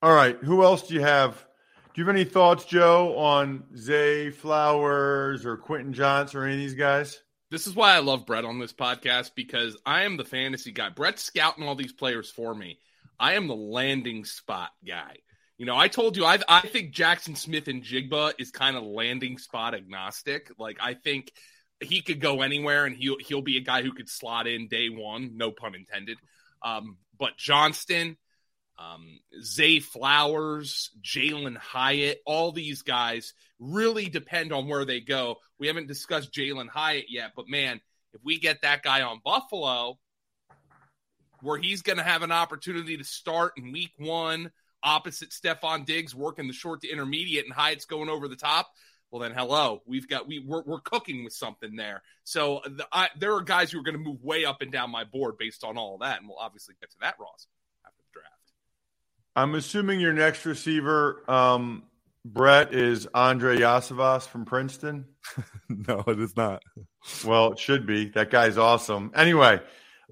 All 0.03 0.12
right. 0.12 0.37
Who 0.43 0.65
else 0.65 0.89
do 0.89 0.95
you 0.95 1.03
have? 1.03 1.47
Do 1.95 2.01
you 2.03 2.07
have 2.07 2.15
any 2.15 2.25
thoughts, 2.25 2.65
Joe, 2.65 3.17
on 3.17 3.65
Zay 3.77 4.31
Flowers 4.31 5.47
or 5.47 5.57
Quentin 5.57 5.93
Johnston 5.93 6.41
or 6.41 6.45
any 6.45 6.55
of 6.55 6.59
these 6.59 6.75
guys? 6.75 7.23
This 7.51 7.67
is 7.67 7.75
why 7.77 7.95
I 7.95 8.01
love 8.01 8.27
Brett 8.27 8.45
on 8.45 8.59
this 8.59 8.73
podcast 8.73 9.33
because 9.37 9.77
I 9.87 10.03
am 10.03 10.17
the 10.17 10.25
fantasy 10.25 10.73
guy. 10.73 10.89
Brett's 10.89 11.23
scouting 11.23 11.65
all 11.65 11.77
these 11.77 11.93
players 11.93 12.31
for 12.31 12.53
me. 12.53 12.81
I 13.21 13.35
am 13.35 13.47
the 13.47 13.55
landing 13.55 14.25
spot 14.25 14.71
guy. 14.87 15.19
You 15.57 15.65
know, 15.65 15.77
I 15.77 15.89
told 15.89 16.17
you 16.17 16.25
I 16.25 16.39
I 16.49 16.63
think 16.63 16.91
Jackson 16.91 17.37
Smith-Njigba 17.37 18.35
is 18.39 18.51
kind 18.51 18.77
of 18.77 18.83
landing 18.83 19.39
spot 19.39 19.75
agnostic. 19.75 20.51
Like 20.59 20.79
I 20.81 20.95
think 20.95 21.33
he 21.81 22.03
could 22.03 22.21
go 22.21 22.43
anywhere 22.43 22.85
and 22.85 22.97
he'll 22.97 23.19
he'll 23.19 23.43
be 23.43 23.57
a 23.57 23.63
guy 23.63 23.83
who 23.83 23.93
could 23.93 24.09
slot 24.09 24.47
in 24.47 24.69
day 24.69 24.89
one, 24.89 25.37
no 25.37 25.53
pun 25.53 25.75
intended. 25.75 26.19
Um, 26.63 26.97
but 27.19 27.37
Johnston, 27.37 28.17
um, 28.79 29.21
Zay 29.43 29.81
Flowers, 29.81 30.91
Jalen 31.03 31.57
Hyatt, 31.57 32.21
all 32.27 32.53
these 32.53 32.83
guys 32.83 33.35
really 33.59 34.09
depend 34.09 34.53
on 34.53 34.69
where 34.69 34.85
they 34.85 35.01
go. 35.01 35.37
We 35.59 35.67
haven't 35.67 35.89
discussed 35.89 36.33
Jalen 36.33 36.69
Hyatt 36.69 37.07
yet, 37.09 37.33
but 37.35 37.49
man, 37.49 37.81
if 38.12 38.21
we 38.25 38.39
get 38.39 38.62
that 38.62 38.83
guy 38.83 39.03
on 39.03 39.21
Buffalo, 39.25 39.99
where 41.41 41.59
he's 41.59 41.83
going 41.83 41.99
to 41.99 42.03
have 42.05 42.23
an 42.23 42.33
opportunity 42.33 42.97
to 42.97 43.05
start 43.05 43.53
in 43.57 43.73
week 43.73 43.93
one 43.99 44.51
opposite 44.83 45.31
Stefon 45.31 45.85
Diggs 45.85 46.15
working 46.15 46.47
the 46.47 46.53
short 46.53 46.83
to 46.83 46.91
intermediate 46.91 47.45
and 47.45 47.55
Hyatt's 47.55 47.85
going 47.85 48.09
over 48.09 48.29
the 48.29 48.37
top. 48.37 48.69
Well, 49.11 49.23
then, 49.23 49.33
hello, 49.33 49.83
we've 49.87 50.09
got 50.09 50.27
we 50.27 50.41
we're, 50.41 50.62
we're 50.65 50.81
cooking 50.81 51.25
with 51.25 51.33
something 51.33 51.77
there. 51.77 52.03
So 52.25 52.61
the, 52.65 52.87
I, 52.93 53.09
there 53.19 53.35
are 53.35 53.43
guys 53.43 53.71
who 53.71 53.79
are 53.79 53.83
going 53.83 53.97
to 53.97 54.03
move 54.03 54.23
way 54.23 54.45
up 54.45 54.62
and 54.62 54.73
down 54.73 54.91
my 54.91 55.05
board 55.05 55.39
based 55.39 55.62
on 55.62 55.79
all 55.79 55.99
that, 55.99 56.19
and 56.19 56.29
we'll 56.29 56.39
obviously 56.39 56.75
get 56.81 56.91
to 56.91 56.97
that, 57.01 57.15
Ross. 57.21 57.47
I'm 59.37 59.55
assuming 59.55 60.01
your 60.01 60.14
next 60.14 60.46
receiver, 60.46 61.22
um, 61.29 61.83
Brett, 62.25 62.72
is 62.72 63.07
Andrei 63.14 63.59
Iosivas 63.59 64.27
from 64.27 64.46
Princeton. 64.46 65.05
no, 65.68 66.03
it 66.07 66.18
is 66.18 66.35
not. 66.37 66.62
Well, 67.25 67.53
it 67.53 67.59
should 67.59 67.87
be. 67.87 68.07
That 68.09 68.31
guy's 68.31 68.57
awesome. 68.57 69.12
Anyway, 69.14 69.61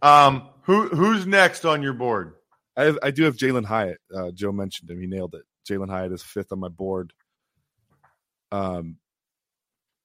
um, 0.03 0.49
who 0.63 0.89
who's 0.89 1.27
next 1.27 1.65
on 1.65 1.83
your 1.83 1.95
board? 1.95 2.35
I 2.77 2.85
have, 2.85 2.99
I 3.03 3.11
do 3.13 3.25
have 3.25 3.37
Jalen 3.37 3.65
Hyatt. 3.65 3.99
Uh, 4.15 4.31
Joe 4.31 4.53
mentioned 4.53 4.91
him. 4.91 5.01
He 5.01 5.07
nailed 5.07 5.35
it. 5.35 5.43
Jalen 5.69 5.89
Hyatt 5.89 6.13
is 6.13 6.23
fifth 6.23 6.53
on 6.53 6.61
my 6.61 6.69
board. 6.69 7.15
Um, 8.53 8.99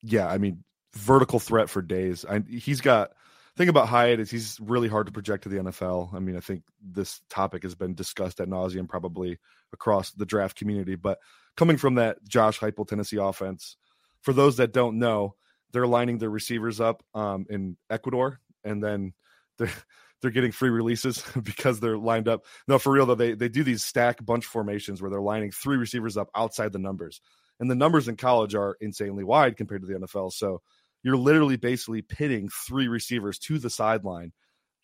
yeah, 0.02 0.28
I 0.28 0.38
mean, 0.38 0.64
vertical 0.96 1.40
threat 1.40 1.70
for 1.70 1.82
days. 1.82 2.24
I, 2.24 2.40
he's 2.48 2.80
got. 2.80 3.12
Thing 3.60 3.68
about 3.68 3.90
Hyatt 3.90 4.22
is 4.22 4.32
he's 4.32 4.58
really 4.62 4.88
hard 4.88 5.08
to 5.08 5.12
project 5.12 5.44
to 5.44 5.50
the 5.50 5.58
NFL. 5.58 6.14
I 6.14 6.20
mean, 6.20 6.38
I 6.38 6.40
think 6.40 6.64
this 6.82 7.20
topic 7.30 7.64
has 7.64 7.76
been 7.76 7.94
discussed 7.94 8.40
at 8.40 8.48
nauseum 8.48 8.88
probably 8.88 9.38
across 9.74 10.12
the 10.12 10.26
draft 10.26 10.58
community. 10.58 10.96
But 10.96 11.20
coming 11.58 11.76
from 11.76 11.96
that 11.96 12.26
Josh 12.26 12.58
Heupel 12.58 12.88
Tennessee 12.88 13.18
offense, 13.18 13.76
for 14.22 14.32
those 14.32 14.56
that 14.58 14.72
don't 14.72 14.98
know, 14.98 15.36
they're 15.74 15.86
lining 15.86 16.20
their 16.20 16.30
receivers 16.30 16.80
up 16.80 17.04
um, 17.14 17.48
in 17.50 17.76
Ecuador, 17.90 18.40
and 18.64 18.82
then 18.82 19.12
they're 19.58 19.74
they're 20.22 20.32
getting 20.32 20.54
free 20.54 20.70
releases 20.70 21.22
because 21.44 21.82
they're 21.82 21.98
lined 21.98 22.30
up. 22.30 22.46
No, 22.66 22.80
for 22.80 22.94
real 22.94 23.08
though, 23.08 23.16
they 23.16 23.34
they 23.34 23.50
do 23.50 23.66
these 23.66 23.84
stack 23.84 24.26
bunch 24.26 24.46
formations 24.46 25.02
where 25.02 25.12
they're 25.12 25.20
lining 25.20 25.52
three 25.52 25.76
receivers 25.76 26.16
up 26.16 26.30
outside 26.34 26.72
the 26.72 26.80
numbers, 26.80 27.20
and 27.60 27.70
the 27.70 27.76
numbers 27.76 28.08
in 28.08 28.16
college 28.16 28.56
are 28.56 28.78
insanely 28.80 29.26
wide 29.26 29.58
compared 29.58 29.82
to 29.82 29.88
the 29.88 30.00
NFL. 30.00 30.32
So 30.32 30.62
you're 31.04 31.18
literally 31.18 31.58
basically 31.58 32.02
pitting 32.02 32.50
three 32.68 32.88
receivers 32.88 33.40
to 33.40 33.60
the 33.60 33.70
sideline, 33.70 34.34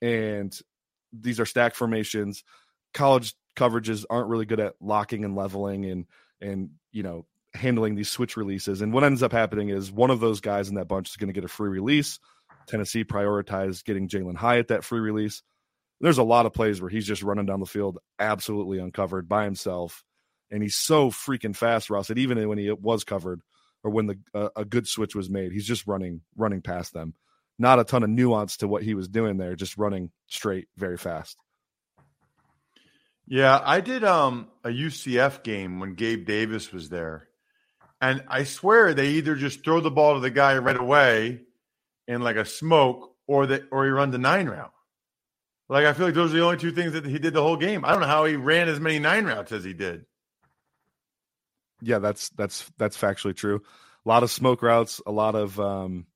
and 0.01 0.57
these 1.11 1.39
are 1.39 1.45
stack 1.45 1.75
formations. 1.75 2.43
College 2.93 3.33
coverages 3.55 4.05
aren't 4.09 4.29
really 4.29 4.45
good 4.45 4.59
at 4.59 4.75
locking 4.81 5.23
and 5.23 5.35
leveling 5.35 5.85
and 5.85 6.05
and 6.41 6.71
you 6.91 7.03
know 7.03 7.25
handling 7.53 7.95
these 7.95 8.09
switch 8.09 8.37
releases. 8.37 8.81
And 8.81 8.93
what 8.93 9.03
ends 9.03 9.23
up 9.23 9.31
happening 9.31 9.69
is 9.69 9.91
one 9.91 10.11
of 10.11 10.19
those 10.19 10.41
guys 10.41 10.69
in 10.69 10.75
that 10.75 10.87
bunch 10.87 11.09
is 11.09 11.15
going 11.15 11.29
to 11.29 11.33
get 11.33 11.45
a 11.45 11.49
free 11.49 11.69
release. 11.69 12.19
Tennessee 12.67 13.03
prioritized 13.03 13.85
getting 13.85 14.09
Jalen 14.09 14.35
Hyatt 14.35 14.69
that 14.69 14.83
free 14.83 14.99
release. 14.99 15.41
There's 16.01 16.17
a 16.17 16.23
lot 16.23 16.45
of 16.45 16.53
plays 16.53 16.81
where 16.81 16.89
he's 16.89 17.07
just 17.07 17.23
running 17.23 17.45
down 17.45 17.61
the 17.61 17.65
field 17.65 17.99
absolutely 18.19 18.79
uncovered 18.79 19.29
by 19.29 19.45
himself. 19.45 20.03
And 20.51 20.61
he's 20.61 20.75
so 20.75 21.09
freaking 21.09 21.55
fast, 21.55 21.89
Ross, 21.89 22.09
that 22.09 22.17
even 22.17 22.47
when 22.49 22.57
he 22.57 22.69
was 22.71 23.03
covered 23.03 23.41
or 23.85 23.91
when 23.91 24.07
the 24.07 24.19
uh, 24.33 24.49
a 24.55 24.65
good 24.65 24.87
switch 24.87 25.15
was 25.15 25.29
made, 25.29 25.51
he's 25.51 25.67
just 25.67 25.85
running 25.85 26.21
running 26.35 26.61
past 26.61 26.91
them. 26.91 27.13
Not 27.59 27.79
a 27.79 27.83
ton 27.83 28.03
of 28.03 28.09
nuance 28.09 28.57
to 28.57 28.67
what 28.67 28.81
he 28.81 28.95
was 28.95 29.07
doing 29.07 29.37
there, 29.37 29.55
just 29.55 29.77
running 29.77 30.11
straight 30.27 30.67
very 30.75 30.97
fast. 30.97 31.37
Yeah, 33.27 33.61
I 33.63 33.81
did 33.81 34.03
um 34.03 34.47
a 34.63 34.69
UCF 34.69 35.43
game 35.43 35.79
when 35.79 35.93
Gabe 35.93 36.25
Davis 36.25 36.73
was 36.73 36.89
there. 36.89 37.27
And 38.01 38.23
I 38.27 38.43
swear 38.43 38.93
they 38.93 39.09
either 39.11 39.35
just 39.35 39.63
throw 39.63 39.79
the 39.79 39.91
ball 39.91 40.15
to 40.15 40.19
the 40.19 40.31
guy 40.31 40.57
right 40.57 40.75
away 40.75 41.41
in 42.07 42.21
like 42.21 42.35
a 42.37 42.45
smoke 42.45 43.13
or 43.27 43.45
that 43.45 43.65
or 43.71 43.85
he 43.85 43.91
runs 43.91 44.15
a 44.15 44.17
nine 44.17 44.47
route. 44.47 44.73
Like 45.69 45.85
I 45.85 45.93
feel 45.93 46.07
like 46.07 46.15
those 46.15 46.33
are 46.33 46.37
the 46.37 46.43
only 46.43 46.57
two 46.57 46.71
things 46.71 46.93
that 46.93 47.05
he 47.05 47.19
did 47.19 47.35
the 47.35 47.43
whole 47.43 47.57
game. 47.57 47.85
I 47.85 47.91
don't 47.91 48.01
know 48.01 48.07
how 48.07 48.25
he 48.25 48.35
ran 48.35 48.67
as 48.67 48.79
many 48.79 48.97
nine 48.97 49.25
routes 49.25 49.51
as 49.51 49.63
he 49.63 49.73
did. 49.73 50.05
Yeah, 51.85 51.99
that's 51.99 52.29
that's 52.29 52.71
that's 52.77 52.97
factually 52.97 53.35
true. 53.35 53.61
A 54.05 54.09
lot 54.09 54.23
of 54.23 54.31
smoke 54.31 54.63
routes, 54.63 55.01
a 55.05 55.11
lot 55.11 55.35
of 55.35 55.59
um, 55.59 56.07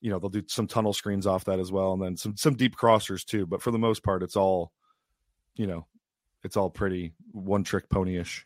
you 0.00 0.10
know, 0.10 0.18
they'll 0.18 0.28
do 0.28 0.42
some 0.48 0.66
tunnel 0.66 0.92
screens 0.92 1.26
off 1.26 1.44
that 1.44 1.60
as 1.60 1.70
well, 1.70 1.92
and 1.92 2.02
then 2.02 2.16
some 2.16 2.36
some 2.36 2.56
deep 2.56 2.76
crossers 2.76 3.24
too. 3.24 3.46
But 3.46 3.62
for 3.62 3.70
the 3.70 3.78
most 3.78 4.02
part, 4.02 4.24
it's 4.24 4.36
all, 4.36 4.72
you 5.54 5.68
know, 5.68 5.86
it's 6.42 6.56
all 6.56 6.68
pretty 6.68 7.14
one 7.30 7.62
trick 7.62 7.88
ponyish. 7.88 8.42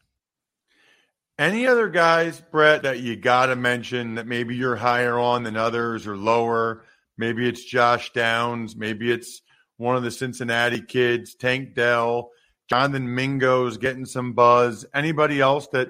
Any 1.39 1.67
other 1.67 1.89
guys, 1.89 2.43
Brett, 2.53 2.83
that 2.83 3.01
you 3.01 3.17
got 3.17 3.47
to 3.47 3.57
mention 3.57 4.17
that 4.17 4.27
maybe 4.27 4.57
you're 4.57 4.77
higher 4.77 5.19
on 5.19 5.45
than 5.45 5.57
others 5.57 6.07
or 6.07 6.17
lower? 6.17 6.85
Maybe 7.17 7.49
it's 7.49 7.65
Josh 7.65 8.13
Downs. 8.13 8.77
Maybe 8.77 9.11
it's 9.11 9.41
one 9.79 9.97
of 9.97 10.03
the 10.03 10.11
Cincinnati 10.11 10.83
kids, 10.83 11.35
Tank 11.35 11.75
Dell, 11.75 12.31
Jonathan 12.69 13.15
Mingo's 13.15 13.79
getting 13.79 14.05
some 14.05 14.35
buzz. 14.35 14.85
Anybody 14.93 15.41
else 15.41 15.67
that 15.69 15.89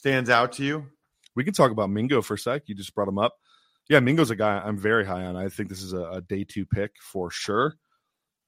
stands 0.00 0.30
out 0.30 0.52
to 0.52 0.64
you? 0.64 0.86
We 1.36 1.44
can 1.44 1.52
talk 1.52 1.70
about 1.70 1.90
Mingo 1.90 2.22
for 2.22 2.34
a 2.34 2.38
sec. 2.38 2.62
You 2.66 2.74
just 2.74 2.94
brought 2.94 3.06
him 3.06 3.18
up. 3.18 3.34
Yeah, 3.90 4.00
Mingo's 4.00 4.30
a 4.30 4.36
guy 4.36 4.58
I'm 4.58 4.78
very 4.78 5.04
high 5.04 5.24
on. 5.24 5.36
I 5.36 5.50
think 5.50 5.68
this 5.68 5.82
is 5.82 5.92
a, 5.92 6.02
a 6.02 6.20
day 6.22 6.44
two 6.44 6.64
pick 6.64 6.92
for 7.02 7.30
sure. 7.30 7.74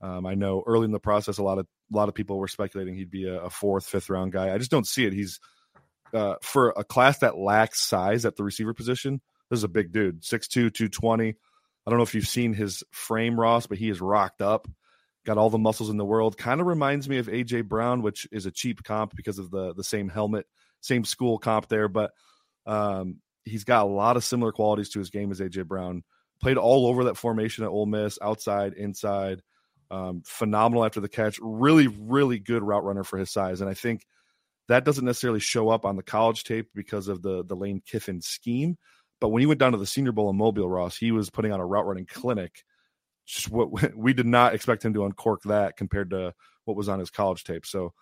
Um, 0.00 0.24
I 0.24 0.34
know 0.34 0.64
early 0.66 0.86
in 0.86 0.92
the 0.92 0.98
process, 0.98 1.36
a 1.36 1.42
lot 1.42 1.58
of 1.58 1.66
a 1.92 1.96
lot 1.96 2.08
of 2.08 2.14
people 2.14 2.38
were 2.38 2.48
speculating 2.48 2.94
he'd 2.94 3.10
be 3.10 3.26
a, 3.28 3.42
a 3.42 3.50
fourth, 3.50 3.84
fifth 3.84 4.08
round 4.08 4.32
guy. 4.32 4.52
I 4.52 4.56
just 4.56 4.70
don't 4.70 4.86
see 4.86 5.04
it. 5.04 5.12
He's 5.12 5.40
uh, 6.14 6.36
for 6.40 6.70
a 6.74 6.84
class 6.84 7.18
that 7.18 7.36
lacks 7.36 7.82
size 7.82 8.24
at 8.24 8.36
the 8.36 8.44
receiver 8.44 8.72
position. 8.72 9.20
This 9.50 9.58
is 9.58 9.64
a 9.64 9.68
big 9.68 9.92
dude, 9.92 10.22
6'2", 10.22 10.48
220. 10.72 11.28
I 11.28 11.90
don't 11.90 11.98
know 11.98 12.02
if 12.02 12.14
you've 12.14 12.26
seen 12.26 12.54
his 12.54 12.82
frame, 12.90 13.38
Ross, 13.38 13.66
but 13.66 13.76
he 13.76 13.90
is 13.90 14.00
rocked 14.00 14.40
up. 14.40 14.66
Got 15.26 15.36
all 15.36 15.50
the 15.50 15.58
muscles 15.58 15.90
in 15.90 15.98
the 15.98 16.04
world. 16.04 16.38
Kind 16.38 16.62
of 16.62 16.66
reminds 16.66 17.10
me 17.10 17.18
of 17.18 17.26
AJ 17.26 17.68
Brown, 17.68 18.00
which 18.00 18.26
is 18.32 18.46
a 18.46 18.50
cheap 18.50 18.82
comp 18.82 19.14
because 19.14 19.38
of 19.38 19.50
the 19.50 19.74
the 19.74 19.84
same 19.84 20.08
helmet, 20.08 20.46
same 20.82 21.04
school 21.04 21.38
comp 21.38 21.68
there. 21.68 21.88
But 21.88 22.12
um, 22.66 23.20
he's 23.44 23.64
got 23.64 23.84
a 23.84 23.88
lot 23.88 24.16
of 24.16 24.24
similar 24.24 24.52
qualities 24.52 24.90
to 24.90 24.98
his 24.98 25.10
game 25.10 25.30
as 25.30 25.40
AJ 25.40 25.66
Brown. 25.66 26.04
Played 26.40 26.58
all 26.58 26.86
over 26.86 27.04
that 27.04 27.16
formation 27.16 27.64
at 27.64 27.70
Ole 27.70 27.86
Miss, 27.86 28.18
outside, 28.20 28.74
inside. 28.74 29.42
Um, 29.90 30.22
phenomenal 30.26 30.84
after 30.84 31.00
the 31.00 31.08
catch. 31.08 31.38
Really, 31.40 31.86
really 31.86 32.38
good 32.38 32.62
route 32.62 32.84
runner 32.84 33.04
for 33.04 33.18
his 33.18 33.30
size. 33.30 33.60
And 33.60 33.70
I 33.70 33.74
think 33.74 34.04
that 34.68 34.84
doesn't 34.84 35.04
necessarily 35.04 35.40
show 35.40 35.68
up 35.68 35.84
on 35.84 35.96
the 35.96 36.02
college 36.02 36.44
tape 36.44 36.68
because 36.74 37.08
of 37.08 37.22
the 37.22 37.44
the 37.44 37.56
Lane 37.56 37.82
Kiffin 37.86 38.20
scheme. 38.20 38.76
But 39.20 39.28
when 39.28 39.40
he 39.40 39.46
went 39.46 39.60
down 39.60 39.72
to 39.72 39.78
the 39.78 39.86
Senior 39.86 40.12
Bowl 40.12 40.30
in 40.30 40.36
Mobile, 40.36 40.68
Ross, 40.68 40.96
he 40.96 41.12
was 41.12 41.30
putting 41.30 41.52
on 41.52 41.60
a 41.60 41.66
route 41.66 41.86
running 41.86 42.06
clinic. 42.06 42.64
Just 43.26 43.50
what 43.50 43.70
we 43.96 44.12
did 44.14 44.26
not 44.26 44.54
expect 44.54 44.84
him 44.84 44.94
to 44.94 45.04
uncork 45.04 45.42
that 45.44 45.76
compared 45.76 46.10
to 46.10 46.34
what 46.64 46.76
was 46.76 46.88
on 46.88 46.98
his 46.98 47.10
college 47.10 47.44
tape. 47.44 47.66
So 47.66 47.92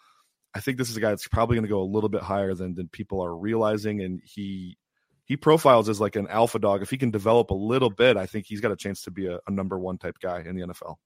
I 0.54 0.60
think 0.60 0.78
this 0.78 0.90
is 0.90 0.96
a 0.96 1.00
guy 1.00 1.10
that's 1.10 1.28
probably 1.28 1.56
going 1.56 1.64
to 1.64 1.70
go 1.70 1.80
a 1.80 1.84
little 1.84 2.08
bit 2.08 2.22
higher 2.22 2.54
than 2.54 2.74
than 2.74 2.88
people 2.88 3.22
are 3.22 3.34
realizing, 3.34 4.00
and 4.00 4.20
he 4.24 4.76
he 5.24 5.36
profiles 5.36 5.88
as 5.88 6.00
like 6.00 6.16
an 6.16 6.26
alpha 6.28 6.58
dog. 6.58 6.82
If 6.82 6.90
he 6.90 6.98
can 6.98 7.10
develop 7.10 7.50
a 7.50 7.54
little 7.54 7.90
bit, 7.90 8.16
I 8.16 8.26
think 8.26 8.46
he's 8.46 8.60
got 8.60 8.72
a 8.72 8.76
chance 8.76 9.02
to 9.02 9.10
be 9.10 9.26
a, 9.26 9.38
a 9.46 9.50
number 9.50 9.78
one 9.78 9.96
type 9.96 10.16
guy 10.20 10.40
in 10.40 10.56
the 10.56 10.66
NFL. 10.66 10.96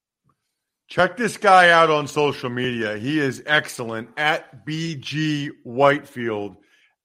Check 0.87 1.17
this 1.17 1.37
guy 1.37 1.71
out 1.71 1.91
on 1.91 2.07
social 2.07 2.51
media. 2.51 2.97
He 2.99 3.19
is 3.19 3.43
excellent 3.47 4.09
at 4.17 4.67
BG 4.67 5.51
Whitefield. 5.63 6.57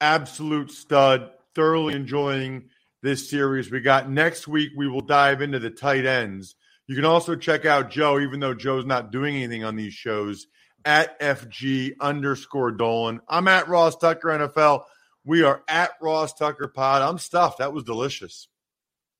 Absolute 0.01 0.71
stud. 0.71 1.31
Thoroughly 1.55 1.95
enjoying 1.95 2.69
this 3.01 3.29
series. 3.29 3.71
We 3.71 3.81
got 3.81 4.09
next 4.09 4.47
week, 4.47 4.71
we 4.75 4.87
will 4.87 5.01
dive 5.01 5.41
into 5.41 5.59
the 5.59 5.69
tight 5.69 6.05
ends. 6.05 6.55
You 6.87 6.95
can 6.95 7.05
also 7.05 7.35
check 7.35 7.65
out 7.65 7.91
Joe, 7.91 8.19
even 8.19 8.39
though 8.39 8.53
Joe's 8.53 8.85
not 8.85 9.11
doing 9.11 9.35
anything 9.35 9.63
on 9.63 9.75
these 9.75 9.93
shows, 9.93 10.47
at 10.85 11.19
FG 11.19 11.93
underscore 11.99 12.71
Dolan. 12.71 13.21
I'm 13.27 13.47
at 13.47 13.67
Ross 13.67 13.95
Tucker 13.95 14.29
NFL. 14.29 14.83
We 15.25 15.43
are 15.43 15.63
at 15.67 15.91
Ross 16.01 16.33
Tucker 16.33 16.67
Pod. 16.67 17.01
I'm 17.01 17.17
stuffed. 17.17 17.59
That 17.59 17.73
was 17.73 17.83
delicious. 17.83 18.47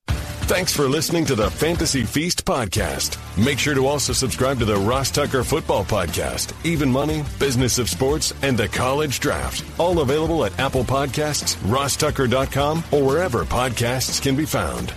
Thanks 0.08 0.76
for 0.76 0.88
listening 0.88 1.26
to 1.26 1.36
the 1.36 1.52
Fantasy 1.52 2.04
Feast 2.04 2.44
podcast. 2.44 3.20
Make 3.38 3.60
sure 3.60 3.76
to 3.76 3.86
also 3.86 4.14
subscribe 4.14 4.58
to 4.58 4.66
the 4.66 4.78
Ross 4.78 5.12
Tucker 5.12 5.44
Football 5.44 5.86
Podcast, 5.86 6.54
Even 6.66 6.92
Money, 6.92 7.24
Business 7.38 7.78
of 7.78 7.88
Sports, 7.88 8.34
and 8.42 8.58
the 8.58 8.68
College 8.68 9.20
Draft. 9.20 9.64
All 9.78 10.00
available 10.00 10.44
at 10.46 10.58
Apple 10.58 10.84
Podcasts, 10.84 11.56
rosstucker.com, 11.58 12.84
or 12.92 13.04
wherever 13.04 13.46
podcasts 13.46 14.20
can 14.20 14.36
be 14.36 14.46
found. 14.46 14.92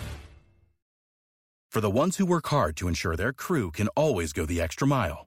For 1.73 1.81
the 1.81 1.91
ones 1.91 2.19
who 2.19 2.27
work 2.27 2.49
hard 2.49 2.77
to 2.79 2.89
ensure 2.89 3.17
their 3.17 3.33
crew 3.33 3.71
can 3.71 3.89
always 3.89 4.33
go 4.33 4.45
the 4.47 4.61
extra 4.61 4.87
mile, 4.87 5.27